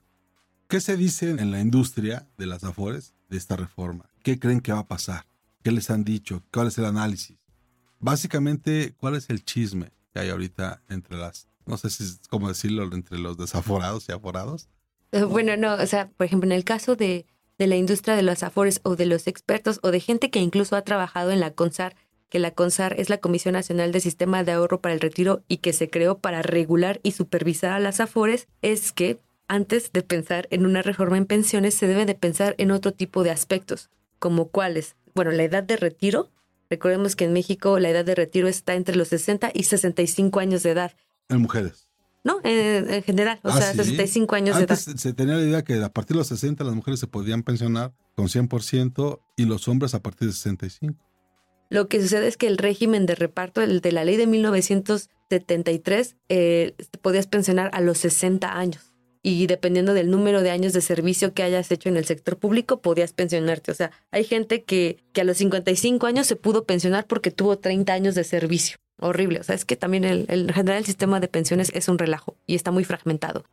¿Qué 0.69 0.81
se 0.81 0.95
dice 0.95 1.31
en 1.31 1.49
la 1.49 1.59
industria 1.59 2.27
de 2.37 2.45
las 2.45 2.63
Afores 2.63 3.15
de 3.27 3.37
esta 3.37 3.55
reforma? 3.55 4.07
¿Qué 4.21 4.37
creen 4.37 4.61
que 4.61 4.71
va 4.71 4.81
a 4.81 4.87
pasar? 4.87 5.25
¿Qué 5.63 5.71
les 5.71 5.89
han 5.89 6.03
dicho? 6.03 6.43
¿Cuál 6.53 6.67
es 6.67 6.77
el 6.77 6.85
análisis? 6.85 7.39
Básicamente, 7.97 8.93
¿cuál 8.99 9.15
es 9.15 9.31
el 9.31 9.43
chisme 9.43 9.91
que 10.13 10.19
hay 10.19 10.29
ahorita 10.29 10.83
entre 10.87 11.17
las, 11.17 11.47
no 11.65 11.75
sé 11.77 11.89
si 11.89 12.03
es 12.03 12.21
cómo 12.29 12.49
decirlo, 12.49 12.83
entre 12.83 13.17
los 13.17 13.35
desaforados 13.35 14.07
y 14.07 14.11
aforados? 14.11 14.69
Eh, 15.11 15.23
bueno, 15.23 15.57
no, 15.57 15.73
o 15.73 15.87
sea, 15.87 16.11
por 16.11 16.27
ejemplo, 16.27 16.47
en 16.47 16.55
el 16.55 16.65
caso 16.65 16.95
de, 16.95 17.25
de 17.57 17.65
la 17.65 17.75
industria 17.75 18.15
de 18.15 18.21
los 18.21 18.43
afores 18.43 18.79
o 18.83 18.95
de 18.95 19.07
los 19.07 19.25
expertos 19.25 19.79
o 19.81 19.89
de 19.89 19.99
gente 19.99 20.29
que 20.29 20.39
incluso 20.39 20.75
ha 20.75 20.83
trabajado 20.83 21.31
en 21.31 21.39
la 21.39 21.49
CONSAR, 21.49 21.95
que 22.29 22.37
la 22.37 22.51
CONSAR 22.51 22.93
es 22.99 23.09
la 23.09 23.17
Comisión 23.17 23.53
Nacional 23.53 23.91
de 23.91 24.01
Sistema 24.01 24.43
de 24.43 24.51
Ahorro 24.51 24.81
para 24.81 24.93
el 24.93 25.01
Retiro 25.01 25.41
y 25.47 25.57
que 25.57 25.73
se 25.73 25.89
creó 25.89 26.19
para 26.19 26.43
regular 26.43 26.99
y 27.01 27.13
supervisar 27.13 27.71
a 27.71 27.79
las 27.79 27.99
afores, 27.99 28.47
es 28.61 28.91
que 28.91 29.19
antes 29.49 29.91
de 29.91 30.03
pensar 30.03 30.47
en 30.51 30.65
una 30.65 30.81
reforma 30.81 31.17
en 31.17 31.25
pensiones, 31.25 31.73
se 31.73 31.87
debe 31.87 32.05
de 32.05 32.15
pensar 32.15 32.55
en 32.59 32.71
otro 32.71 32.93
tipo 32.93 33.23
de 33.23 33.31
aspectos, 33.31 33.89
como 34.19 34.47
cuáles. 34.47 34.95
Bueno, 35.15 35.31
la 35.31 35.43
edad 35.43 35.63
de 35.63 35.75
retiro. 35.75 36.29
Recordemos 36.69 37.15
que 37.15 37.25
en 37.25 37.33
México 37.33 37.79
la 37.79 37.89
edad 37.89 38.05
de 38.05 38.13
retiro 38.13 38.47
está 38.47 38.75
entre 38.75 38.95
los 38.95 39.07
60 39.07 39.49
y 39.53 39.63
65 39.63 40.39
años 40.39 40.61
de 40.61 40.69
edad. 40.69 40.93
En 41.29 41.41
mujeres. 41.41 41.89
No, 42.23 42.39
en, 42.43 43.01
general, 43.01 43.39
o 43.43 43.49
ah, 43.49 43.57
sea, 43.57 43.73
65 43.73 44.35
años 44.35 44.57
de 44.57 44.65
edad. 44.65 44.75
Se 44.75 45.13
tenía 45.13 45.35
la 45.35 45.41
idea 45.43 45.63
que 45.63 45.81
a 45.81 45.89
partir 45.89 46.15
de 46.15 46.19
los 46.19 46.27
60 46.27 46.63
las 46.63 46.75
mujeres 46.75 46.99
se 46.99 47.07
podían 47.07 47.41
pensionar 47.41 47.91
con 48.15 48.27
100% 48.27 49.19
y 49.35 49.45
los 49.45 49.67
hombres 49.67 49.95
a 49.95 50.03
partir 50.03 50.27
de 50.27 50.33
65. 50.35 51.03
Lo 51.71 51.87
que 51.87 52.01
sucede 52.01 52.27
es 52.27 52.37
que 52.37 52.47
el 52.47 52.57
régimen 52.59 53.07
de 53.07 53.15
reparto, 53.15 53.61
el 53.61 53.81
de 53.81 53.91
la 53.93 54.03
ley 54.03 54.17
de 54.17 54.27
1973, 54.27 56.17
eh, 56.27 56.75
podías 57.01 57.25
pensionar 57.25 57.71
a 57.73 57.81
los 57.81 57.97
60 57.99 58.55
años 58.55 58.88
y 59.29 59.47
dependiendo 59.47 59.93
del 59.93 60.09
número 60.09 60.41
de 60.41 60.49
años 60.49 60.73
de 60.73 60.81
servicio 60.81 61.33
que 61.33 61.43
hayas 61.43 61.71
hecho 61.71 61.87
en 61.87 61.97
el 61.97 62.05
sector 62.05 62.37
público, 62.37 62.81
podías 62.81 63.13
pensionarte. 63.13 63.71
O 63.71 63.75
sea, 63.75 63.91
hay 64.11 64.23
gente 64.23 64.63
que, 64.63 64.97
que 65.13 65.21
a 65.21 65.23
los 65.23 65.37
55 65.37 66.07
años 66.07 66.27
se 66.27 66.35
pudo 66.35 66.65
pensionar 66.65 67.05
porque 67.05 67.31
tuvo 67.31 67.59
30 67.59 67.93
años 67.93 68.15
de 68.15 68.23
servicio. 68.23 68.77
Horrible. 68.99 69.39
O 69.39 69.43
sea, 69.43 69.55
es 69.55 69.65
que 69.65 69.75
también 69.75 70.03
el, 70.03 70.25
el 70.29 70.51
general 70.51 70.79
el 70.79 70.85
sistema 70.85 71.19
de 71.19 71.27
pensiones 71.27 71.71
es 71.73 71.87
un 71.87 71.97
relajo 71.97 72.35
y 72.45 72.55
está 72.55 72.71
muy 72.71 72.83
fragmentado. 72.83 73.45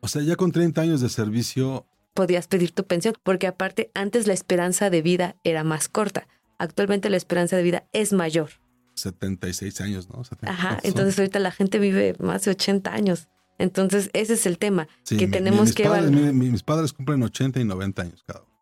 O 0.00 0.08
sea, 0.08 0.22
ya 0.22 0.36
con 0.36 0.52
30 0.52 0.80
años 0.80 1.00
de 1.00 1.08
servicio... 1.08 1.86
Podías 2.14 2.46
pedir 2.46 2.72
tu 2.72 2.84
pensión, 2.84 3.14
porque 3.22 3.46
aparte 3.46 3.90
antes 3.94 4.26
la 4.26 4.34
esperanza 4.34 4.90
de 4.90 5.00
vida 5.00 5.36
era 5.44 5.64
más 5.64 5.88
corta. 5.88 6.28
Actualmente 6.58 7.08
la 7.08 7.16
esperanza 7.16 7.56
de 7.56 7.62
vida 7.62 7.88
es 7.92 8.12
mayor. 8.12 8.50
76 8.94 9.80
años, 9.80 10.08
¿no? 10.10 10.22
Ajá, 10.42 10.78
entonces 10.82 11.18
ahorita 11.18 11.38
la 11.38 11.50
gente 11.50 11.78
vive 11.78 12.14
más 12.18 12.44
de 12.44 12.50
80 12.50 12.92
años. 12.92 13.28
Entonces, 13.58 14.10
ese 14.12 14.34
es 14.34 14.46
el 14.46 14.58
tema 14.58 14.88
que 15.06 15.28
tenemos 15.28 15.74
que... 15.74 15.88
mis 15.88 16.62
padres 16.62 16.92
cumplen 16.92 17.22
80 17.22 17.60
y 17.60 17.64
90 17.64 18.02
años 18.02 18.24
cada 18.26 18.40
uno. 18.40 18.52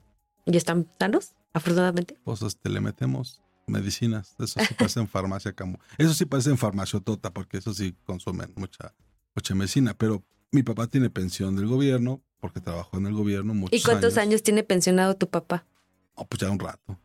¿Y 0.47 0.57
están 0.57 0.91
sanos, 0.99 1.35
afortunadamente? 1.53 2.19
Pues 2.25 2.43
este, 2.43 2.69
le 2.69 2.81
metemos 2.81 3.41
medicinas. 3.67 4.35
Eso 4.39 4.61
sí 4.61 4.75
parece 4.75 5.01
en 5.01 5.09
farmacia 5.09 5.53
como... 5.53 5.79
Eso 5.97 6.13
sí 6.13 6.25
parece 6.25 6.51
en 6.51 6.59
farmaciotota, 6.59 7.33
porque 7.33 7.59
eso 7.59 7.73
sí 7.73 7.95
consumen 8.05 8.53
mucha, 8.57 8.95
mucha 9.35 9.55
medicina. 9.55 9.95
Pero 9.97 10.23
mi 10.51 10.63
papá 10.63 10.87
tiene 10.87 11.09
pensión 11.09 11.57
del 11.57 11.67
gobierno, 11.67 12.21
porque 12.41 12.61
trabajó 12.61 12.99
en 12.99 13.07
el 13.07 13.15
gobierno 13.15 13.55
muchos 13.55 13.79
¿Y 13.79 13.83
cuántos 13.83 14.19
años. 14.19 14.43
tiene 14.43 14.65
pensionado 14.65 15.15
tu 15.15 15.29
papá? 15.29 15.67
Oh, 16.15 16.27
pues 16.27 16.41
ya 16.41 16.51
un 16.51 16.59
rato. 16.59 16.99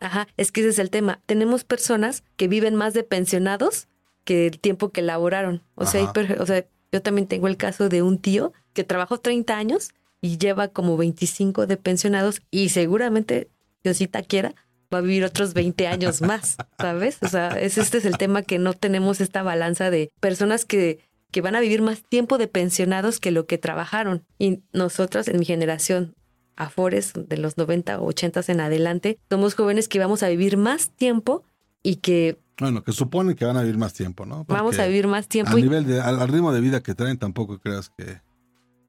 Ajá, 0.00 0.26
es 0.36 0.50
que 0.50 0.60
ese 0.60 0.70
es 0.70 0.78
el 0.78 0.90
tema. 0.90 1.20
Tenemos 1.26 1.64
personas 1.64 2.24
que 2.36 2.48
viven 2.48 2.74
más 2.74 2.94
de 2.94 3.04
pensionados 3.04 3.88
que 4.24 4.46
el 4.46 4.58
tiempo 4.58 4.90
que 4.90 5.02
laboraron. 5.02 5.62
O 5.74 5.84
sea, 5.84 6.10
o 6.38 6.46
sea, 6.46 6.66
yo 6.92 7.02
también 7.02 7.26
tengo 7.26 7.48
el 7.48 7.56
caso 7.56 7.88
de 7.88 8.02
un 8.02 8.18
tío 8.18 8.52
que 8.72 8.84
trabajó 8.84 9.18
30 9.18 9.56
años 9.56 9.90
y 10.20 10.38
lleva 10.38 10.68
como 10.68 10.96
25 10.96 11.66
de 11.66 11.76
pensionados 11.76 12.42
y 12.50 12.70
seguramente, 12.70 13.48
Diosita 13.82 14.22
quiera, 14.22 14.54
va 14.92 14.98
a 14.98 15.02
vivir 15.02 15.24
otros 15.24 15.54
20 15.54 15.86
años 15.86 16.20
más, 16.20 16.56
¿sabes? 16.78 17.18
O 17.22 17.28
sea, 17.28 17.48
este 17.50 17.80
es 17.80 18.04
el 18.04 18.18
tema 18.18 18.42
que 18.42 18.58
no 18.58 18.74
tenemos 18.74 19.20
esta 19.20 19.42
balanza 19.42 19.90
de 19.90 20.10
personas 20.20 20.64
que, 20.64 21.00
que 21.30 21.40
van 21.40 21.54
a 21.54 21.60
vivir 21.60 21.82
más 21.82 22.02
tiempo 22.02 22.38
de 22.38 22.48
pensionados 22.48 23.20
que 23.20 23.30
lo 23.30 23.46
que 23.46 23.58
trabajaron. 23.58 24.24
Y 24.38 24.60
nosotros 24.72 25.28
en 25.28 25.38
mi 25.38 25.44
generación, 25.44 26.14
Afores, 26.56 27.14
de 27.14 27.38
los 27.38 27.56
90 27.56 28.00
o 28.00 28.06
80 28.06 28.42
en 28.48 28.60
adelante, 28.60 29.18
somos 29.30 29.54
jóvenes 29.54 29.88
que 29.88 29.98
vamos 29.98 30.22
a 30.22 30.28
vivir 30.28 30.58
más 30.58 30.90
tiempo 30.90 31.42
y 31.82 31.96
que 31.96 32.38
bueno, 32.60 32.84
que 32.84 32.92
suponen 32.92 33.34
que 33.34 33.44
van 33.44 33.56
a 33.56 33.62
vivir 33.62 33.78
más 33.78 33.92
tiempo, 33.94 34.26
¿no? 34.26 34.44
Vamos 34.46 34.78
a 34.78 34.86
vivir 34.86 35.06
más 35.06 35.26
tiempo. 35.26 35.52
A 35.52 35.56
nivel 35.56 35.86
de, 35.86 36.00
al, 36.00 36.28
ritmo 36.28 36.52
de 36.52 36.60
vida 36.60 36.82
que 36.82 36.94
traen, 36.94 37.18
tampoco 37.18 37.58
creas 37.58 37.90
que 37.90 38.20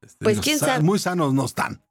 este, 0.02 0.24
pues, 0.24 0.40
¿quién 0.40 0.60
sabe? 0.60 0.84
muy 0.84 1.00
sanos 1.00 1.34
no 1.34 1.46
están. 1.46 1.82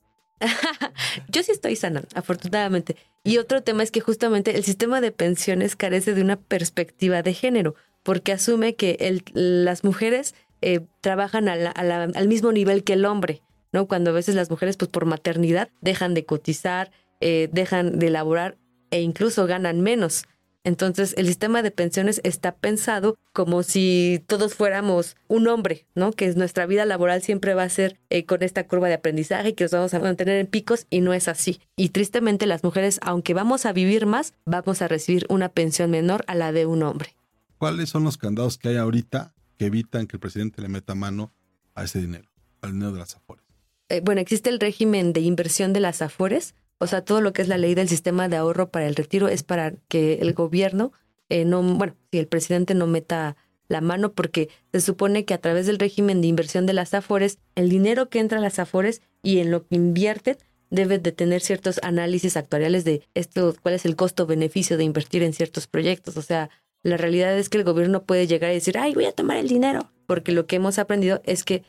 Yo 1.29 1.43
sí 1.43 1.53
estoy 1.53 1.77
sana, 1.77 2.03
afortunadamente. 2.15 2.97
Y 3.25 3.39
otro 3.39 3.63
tema 3.63 3.83
es 3.83 3.91
que 3.91 4.01
justamente 4.01 4.57
el 4.57 4.65
sistema 4.65 5.01
de 5.01 5.13
pensiones 5.13 5.77
carece 5.77 6.15
de 6.15 6.23
una 6.23 6.37
perspectiva 6.37 7.23
de 7.23 7.35
género, 7.35 7.75
porque 8.03 8.33
asume 8.33 8.75
que 8.75 8.97
el, 9.01 9.25
las 9.35 9.85
mujeres 9.85 10.35
eh, 10.63 10.81
trabajan 11.01 11.49
al 11.49 12.29
mismo 12.29 12.53
nivel 12.53 12.85
que 12.85 12.95
el 12.95 13.05
hombre, 13.05 13.43
¿no? 13.73 13.87
Cuando 13.87 14.11
a 14.11 14.15
veces 14.15 14.35
las 14.35 14.51
mujeres, 14.51 14.77
pues 14.77 14.91
por 14.91 15.05
maternidad, 15.05 15.69
dejan 15.81 16.15
de 16.15 16.25
cotizar, 16.25 16.91
eh, 17.21 17.49
dejan 17.53 17.99
de 17.99 18.11
laborar 18.11 18.57
e 18.91 19.01
incluso 19.03 19.47
ganan 19.47 19.81
menos. 19.81 20.25
Entonces, 20.63 21.15
el 21.17 21.27
sistema 21.27 21.63
de 21.63 21.71
pensiones 21.71 22.21
está 22.23 22.55
pensado 22.55 23.17
como 23.33 23.63
si 23.63 24.23
todos 24.27 24.55
fuéramos 24.55 25.17
un 25.27 25.49
hombre, 25.49 25.87
¿no? 25.95 26.13
Que 26.13 26.33
nuestra 26.35 26.67
vida 26.67 26.85
laboral 26.85 27.23
siempre 27.23 27.55
va 27.55 27.63
a 27.63 27.69
ser 27.69 27.99
eh, 28.11 28.27
con 28.27 28.43
esta 28.43 28.67
curva 28.67 28.89
de 28.89 28.95
aprendizaje, 28.95 29.55
que 29.55 29.65
nos 29.65 29.73
vamos 29.73 29.95
a 29.95 30.01
mantener 30.01 30.39
en 30.39 30.47
picos 30.47 30.87
y 30.91 31.01
no 31.01 31.15
es 31.15 31.29
así. 31.29 31.61
Y 31.77 31.91
tristemente 31.91 32.45
las 32.47 32.63
mujeres, 32.63 33.01
aunque 33.03 33.33
vamos 33.33 33.65
a 33.65 33.73
vivir 33.73 34.05
más, 34.05 34.35
vamos 34.45 34.83
a 34.83 34.89
recibir 34.89 35.25
una 35.31 35.49
pensión 35.49 35.91
menor 35.91 36.25
a 36.27 36.35
la 36.35 36.53
de 36.53 36.67
un 36.67 36.83
hombre. 36.83 37.17
¿Cuáles 37.57 37.89
son 37.89 38.05
los 38.05 38.19
candados 38.19 38.59
que 38.59 38.69
hay 38.69 38.77
ahorita 38.77 39.35
que 39.57 39.67
evitan 39.67 40.07
que 40.07 40.17
el 40.17 40.21
presidente 40.21 40.61
le 40.61 40.69
meta 40.69 40.95
mano 40.95 41.33
a 41.75 41.85
ese 41.85 42.01
dinero, 42.01 42.31
al 42.61 42.73
dinero 42.73 42.93
de 42.93 42.99
las 42.99 43.17
afores? 43.17 43.45
Eh, 43.89 44.01
bueno, 44.05 44.21
existe 44.21 44.51
el 44.51 44.61
régimen 44.61 45.13
de 45.13 45.21
inversión 45.21 45.73
de 45.73 45.81
las 45.81 46.01
afores, 46.01 46.55
O 46.81 46.87
sea, 46.87 47.05
todo 47.05 47.21
lo 47.21 47.33
que 47.33 47.43
es 47.43 47.49
la 47.49 47.59
ley 47.59 47.75
del 47.75 47.89
sistema 47.89 48.29
de 48.29 48.37
ahorro 48.37 48.71
para 48.71 48.87
el 48.87 48.97
retiro 48.97 49.29
es 49.29 49.43
para 49.43 49.75
que 49.89 50.15
el 50.15 50.33
gobierno 50.33 50.93
eh, 51.31 51.45
no, 51.45 51.63
bueno, 51.63 51.95
si 52.11 52.19
el 52.19 52.27
presidente 52.27 52.75
no 52.75 52.87
meta 52.87 53.37
la 53.69 53.81
mano, 53.81 54.13
porque 54.13 54.49
se 54.73 54.81
supone 54.81 55.25
que 55.25 55.33
a 55.33 55.39
través 55.39 55.67
del 55.67 55.79
régimen 55.79 56.21
de 56.21 56.27
inversión 56.27 56.67
de 56.67 56.73
las 56.73 56.93
AFORES, 56.93 57.39
el 57.55 57.71
dinero 57.71 58.09
que 58.09 58.19
entra 58.19 58.39
a 58.39 58.43
las 58.43 58.59
AFORES 58.59 59.01
y 59.23 59.39
en 59.39 59.53
lo 59.53 59.67
que 59.67 59.77
invierten 59.77 60.37
debe 60.71 60.99
de 60.99 61.13
tener 61.13 61.41
ciertos 61.41 61.79
análisis 61.83 62.37
actuariales 62.37 62.85
de 62.85 63.03
esto, 63.15 63.55
cuál 63.63 63.75
es 63.75 63.85
el 63.85 63.95
costo-beneficio 63.95 64.77
de 64.77 64.85
invertir 64.85 65.23
en 65.23 65.33
ciertos 65.33 65.69
proyectos. 65.69 66.17
O 66.17 66.23
sea, 66.23 66.51
la 66.83 66.97
realidad 66.97 67.39
es 67.39 67.49
que 67.49 67.59
el 67.59 67.65
gobierno 67.65 68.03
puede 68.03 68.27
llegar 68.27 68.51
y 68.51 68.55
decir, 68.55 68.77
ay, 68.77 68.95
voy 68.95 69.05
a 69.05 69.13
tomar 69.13 69.37
el 69.37 69.49
dinero, 69.49 69.93
porque 70.07 70.33
lo 70.33 70.47
que 70.47 70.57
hemos 70.57 70.81
aprendido 70.81 71.21
es 71.25 71.45
que 71.45 71.63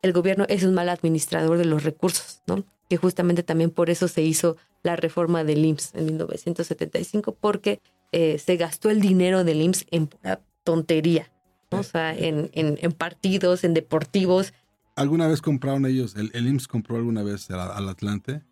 el 0.00 0.12
gobierno 0.12 0.46
es 0.48 0.64
un 0.64 0.74
mal 0.74 0.88
administrador 0.88 1.58
de 1.58 1.66
los 1.66 1.84
recursos, 1.84 2.42
¿no? 2.46 2.64
Que 2.92 2.98
justamente 2.98 3.42
también 3.42 3.70
por 3.70 3.88
eso 3.88 4.06
se 4.06 4.20
hizo 4.20 4.58
la 4.82 4.96
reforma 4.96 5.44
del 5.44 5.64
IMSS 5.64 5.94
en 5.94 6.04
1975, 6.04 7.34
porque 7.40 7.80
eh, 8.12 8.38
se 8.38 8.58
gastó 8.58 8.90
el 8.90 9.00
dinero 9.00 9.44
del 9.44 9.62
IMSS 9.62 9.86
en 9.90 10.08
pura 10.08 10.42
tontería, 10.62 11.32
o 11.70 11.82
sea, 11.82 12.14
en, 12.14 12.50
en, 12.52 12.92
partidos, 12.92 13.64
en 13.64 13.72
deportivos. 13.72 14.52
¿Alguna 14.94 15.26
vez 15.26 15.40
compraron 15.40 15.86
ellos, 15.86 16.16
el, 16.16 16.32
el 16.34 16.46
IMSS 16.46 16.68
compró 16.68 16.96
alguna 16.96 17.22
vez 17.22 17.50
al, 17.50 17.88
Atlante? 17.88 18.42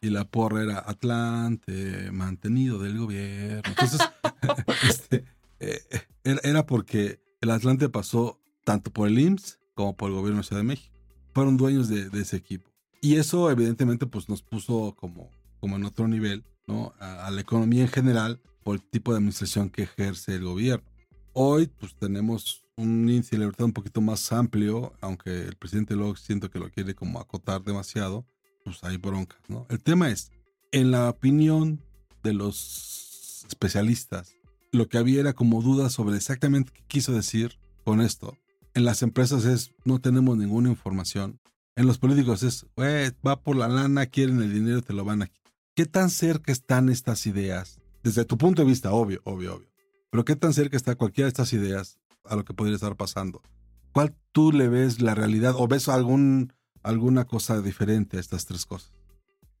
Y 0.00 0.08
la 0.08 0.24
porra 0.24 0.62
era 0.62 0.78
Atlante, 0.78 2.10
mantenido 2.10 2.78
del 2.78 2.96
gobierno. 2.96 3.64
Entonces, 3.66 4.00
este, 4.88 5.26
eh, 5.60 5.82
era 6.24 6.64
porque 6.64 7.20
el 7.42 7.50
Atlante 7.50 7.90
pasó 7.90 8.40
tanto 8.64 8.90
por 8.90 9.08
el 9.08 9.18
IMSS 9.18 9.58
como 9.74 9.94
por 9.94 10.08
el 10.08 10.16
gobierno 10.16 10.38
de 10.38 10.44
Ciudad 10.44 10.62
de 10.62 10.68
México. 10.68 10.96
Fueron 11.34 11.58
dueños 11.58 11.90
de, 11.90 12.08
ese 12.18 12.38
equipo. 12.38 12.73
Y 13.04 13.16
eso 13.16 13.50
evidentemente 13.50 14.06
pues 14.06 14.30
nos 14.30 14.40
puso 14.40 14.96
como, 14.98 15.28
como 15.60 15.76
en 15.76 15.84
otro 15.84 16.08
nivel, 16.08 16.42
¿no? 16.66 16.94
A, 16.98 17.30
la 17.30 17.42
economía 17.42 17.82
en 17.82 17.88
general 17.88 18.40
por 18.62 18.76
el 18.76 18.82
tipo 18.82 19.12
de 19.12 19.18
administración 19.18 19.68
que 19.68 19.82
ejerce 19.82 20.36
el 20.36 20.44
gobierno. 20.44 20.88
Hoy 21.34 21.66
pues 21.66 21.94
tenemos 21.96 22.64
un 22.78 23.06
índice 23.06 23.32
de 23.32 23.40
libertad 23.40 23.66
un 23.66 23.74
poquito 23.74 24.00
más 24.00 24.32
amplio, 24.32 24.94
aunque 25.02 25.42
el 25.42 25.54
presidente 25.56 25.94
luego 25.94 26.16
siento 26.16 26.50
que 26.50 26.58
lo 26.58 26.70
quiere 26.70 26.94
como 26.94 27.20
acotar 27.20 27.62
demasiado, 27.62 28.24
pues 28.64 28.82
hay 28.82 28.96
broncas, 28.96 29.38
¿no? 29.48 29.66
El 29.68 29.82
tema 29.82 30.08
es, 30.08 30.32
en 30.72 30.90
la 30.90 31.10
opinión 31.10 31.82
de 32.22 32.32
los 32.32 33.44
especialistas, 33.46 34.32
lo 34.72 34.88
que 34.88 34.96
había 34.96 35.20
era 35.20 35.34
como 35.34 35.60
dudas 35.60 35.92
sobre 35.92 36.16
exactamente 36.16 36.72
qué 36.72 36.82
quiso 36.88 37.12
decir 37.12 37.58
con 37.84 38.00
esto. 38.00 38.34
En 38.72 38.86
las 38.86 39.02
empresas 39.02 39.44
es, 39.44 39.72
no 39.84 40.00
tenemos 40.00 40.38
ninguna 40.38 40.70
información. 40.70 41.38
En 41.76 41.86
los 41.86 41.98
políticos 41.98 42.44
es, 42.44 42.66
va 42.76 43.42
por 43.42 43.56
la 43.56 43.66
lana, 43.66 44.06
quieren 44.06 44.40
el 44.40 44.52
dinero, 44.52 44.82
te 44.82 44.92
lo 44.92 45.04
van 45.04 45.22
a. 45.22 45.30
¿Qué 45.74 45.86
tan 45.86 46.08
cerca 46.08 46.52
están 46.52 46.88
estas 46.88 47.26
ideas? 47.26 47.80
Desde 48.04 48.24
tu 48.24 48.38
punto 48.38 48.62
de 48.62 48.68
vista, 48.68 48.92
obvio, 48.92 49.20
obvio, 49.24 49.56
obvio. 49.56 49.68
Pero 50.10 50.24
¿qué 50.24 50.36
tan 50.36 50.54
cerca 50.54 50.76
está 50.76 50.94
cualquiera 50.94 51.26
de 51.26 51.30
estas 51.30 51.52
ideas 51.52 51.98
a 52.24 52.36
lo 52.36 52.44
que 52.44 52.54
podría 52.54 52.76
estar 52.76 52.94
pasando? 52.94 53.42
¿Cuál 53.90 54.14
tú 54.30 54.52
le 54.52 54.68
ves 54.68 55.00
la 55.00 55.16
realidad 55.16 55.54
o 55.56 55.66
ves 55.66 55.88
algún, 55.88 56.52
alguna 56.84 57.24
cosa 57.24 57.60
diferente 57.60 58.18
a 58.18 58.20
estas 58.20 58.46
tres 58.46 58.66
cosas? 58.66 58.92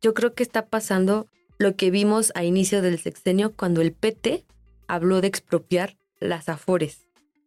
Yo 0.00 0.14
creo 0.14 0.34
que 0.34 0.44
está 0.44 0.66
pasando 0.66 1.26
lo 1.58 1.74
que 1.74 1.90
vimos 1.90 2.30
a 2.36 2.44
inicio 2.44 2.80
del 2.80 3.00
sexenio 3.00 3.56
cuando 3.56 3.80
el 3.80 3.92
PT 3.92 4.44
habló 4.86 5.20
de 5.20 5.26
expropiar 5.26 5.96
las 6.20 6.48
afores. 6.48 7.03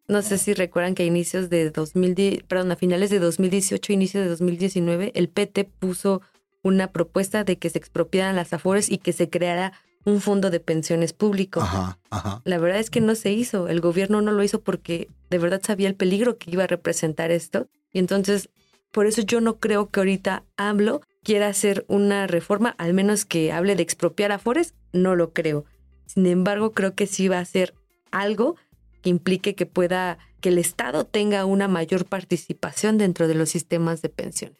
No 0.07 0.21
sé 0.21 0.37
si 0.37 0.53
recuerdan 0.53 0.95
que 0.95 1.03
a 1.03 1.05
inicios 1.05 1.49
de 1.49 1.69
2010, 1.69 2.43
perdón, 2.43 2.71
a 2.71 2.75
finales 2.77 3.09
de 3.09 3.19
2018, 3.19 3.91
inicios 3.91 4.23
de 4.23 4.29
2019, 4.29 5.11
el 5.15 5.27
PT 5.27 5.65
puso 5.65 6.21
una 6.63 6.91
propuesta 6.91 7.43
de 7.43 7.57
que 7.57 7.69
se 7.69 7.77
expropiaran 7.77 8.35
las 8.35 8.53
afores 8.53 8.89
y 8.89 8.99
que 8.99 9.11
se 9.11 9.29
creara 9.29 9.73
un 10.05 10.21
fondo 10.21 10.49
de 10.49 10.61
pensiones 10.61 11.11
público. 11.11 11.59
Ajá, 11.59 11.99
ajá. 12.09 12.41
La 12.45 12.57
verdad 12.57 12.79
es 12.79 12.89
que 12.89 13.01
no 13.01 13.15
se 13.15 13.33
hizo. 13.33 13.67
El 13.67 13.81
gobierno 13.81 14.21
no 14.21 14.31
lo 14.31 14.43
hizo 14.43 14.61
porque 14.61 15.09
de 15.29 15.37
verdad 15.39 15.61
sabía 15.61 15.89
el 15.89 15.95
peligro 15.95 16.37
que 16.37 16.51
iba 16.51 16.63
a 16.63 16.67
representar 16.67 17.29
esto. 17.29 17.67
Y 17.91 17.99
entonces, 17.99 18.49
por 18.93 19.07
eso 19.07 19.21
yo 19.21 19.41
no 19.41 19.59
creo 19.59 19.89
que 19.89 19.99
ahorita 19.99 20.43
AMLO 20.55 21.01
quiera 21.23 21.49
hacer 21.49 21.83
una 21.89 22.27
reforma, 22.27 22.73
al 22.77 22.93
menos 22.93 23.25
que 23.25 23.51
hable 23.51 23.75
de 23.75 23.83
expropiar 23.83 24.31
afores, 24.31 24.73
no 24.93 25.15
lo 25.15 25.33
creo. 25.33 25.65
Sin 26.05 26.25
embargo, 26.25 26.71
creo 26.71 26.95
que 26.95 27.07
sí 27.07 27.27
va 27.27 27.39
a 27.39 27.45
ser 27.45 27.73
algo 28.11 28.55
que 29.01 29.09
implique 29.09 29.55
que 29.55 29.65
pueda, 29.65 30.17
que 30.41 30.49
el 30.49 30.57
Estado 30.57 31.05
tenga 31.05 31.45
una 31.45 31.67
mayor 31.67 32.05
participación 32.05 32.97
dentro 32.97 33.27
de 33.27 33.35
los 33.35 33.49
sistemas 33.49 34.01
de 34.01 34.09
pensiones. 34.09 34.57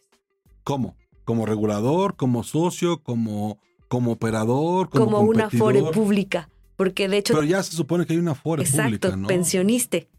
¿Cómo? 0.64 0.96
¿Como 1.24 1.46
regulador, 1.46 2.16
como 2.16 2.44
socio, 2.44 3.04
como, 3.04 3.60
como 3.88 4.14
operador? 4.14 4.90
Como, 4.90 5.06
como 5.06 5.22
una 5.22 5.46
afore 5.46 5.82
pública. 5.94 6.50
Porque 6.76 7.10
de 7.10 7.18
hecho. 7.18 7.34
Pero 7.34 7.46
ya 7.46 7.64
se 7.64 7.76
supone 7.76 8.06
que 8.06 8.14
hay 8.14 8.20
una 8.20 8.32
afore 8.32 8.64
pública, 8.66 9.16
¿no? 9.16 9.28
pensioniste. 9.28 10.10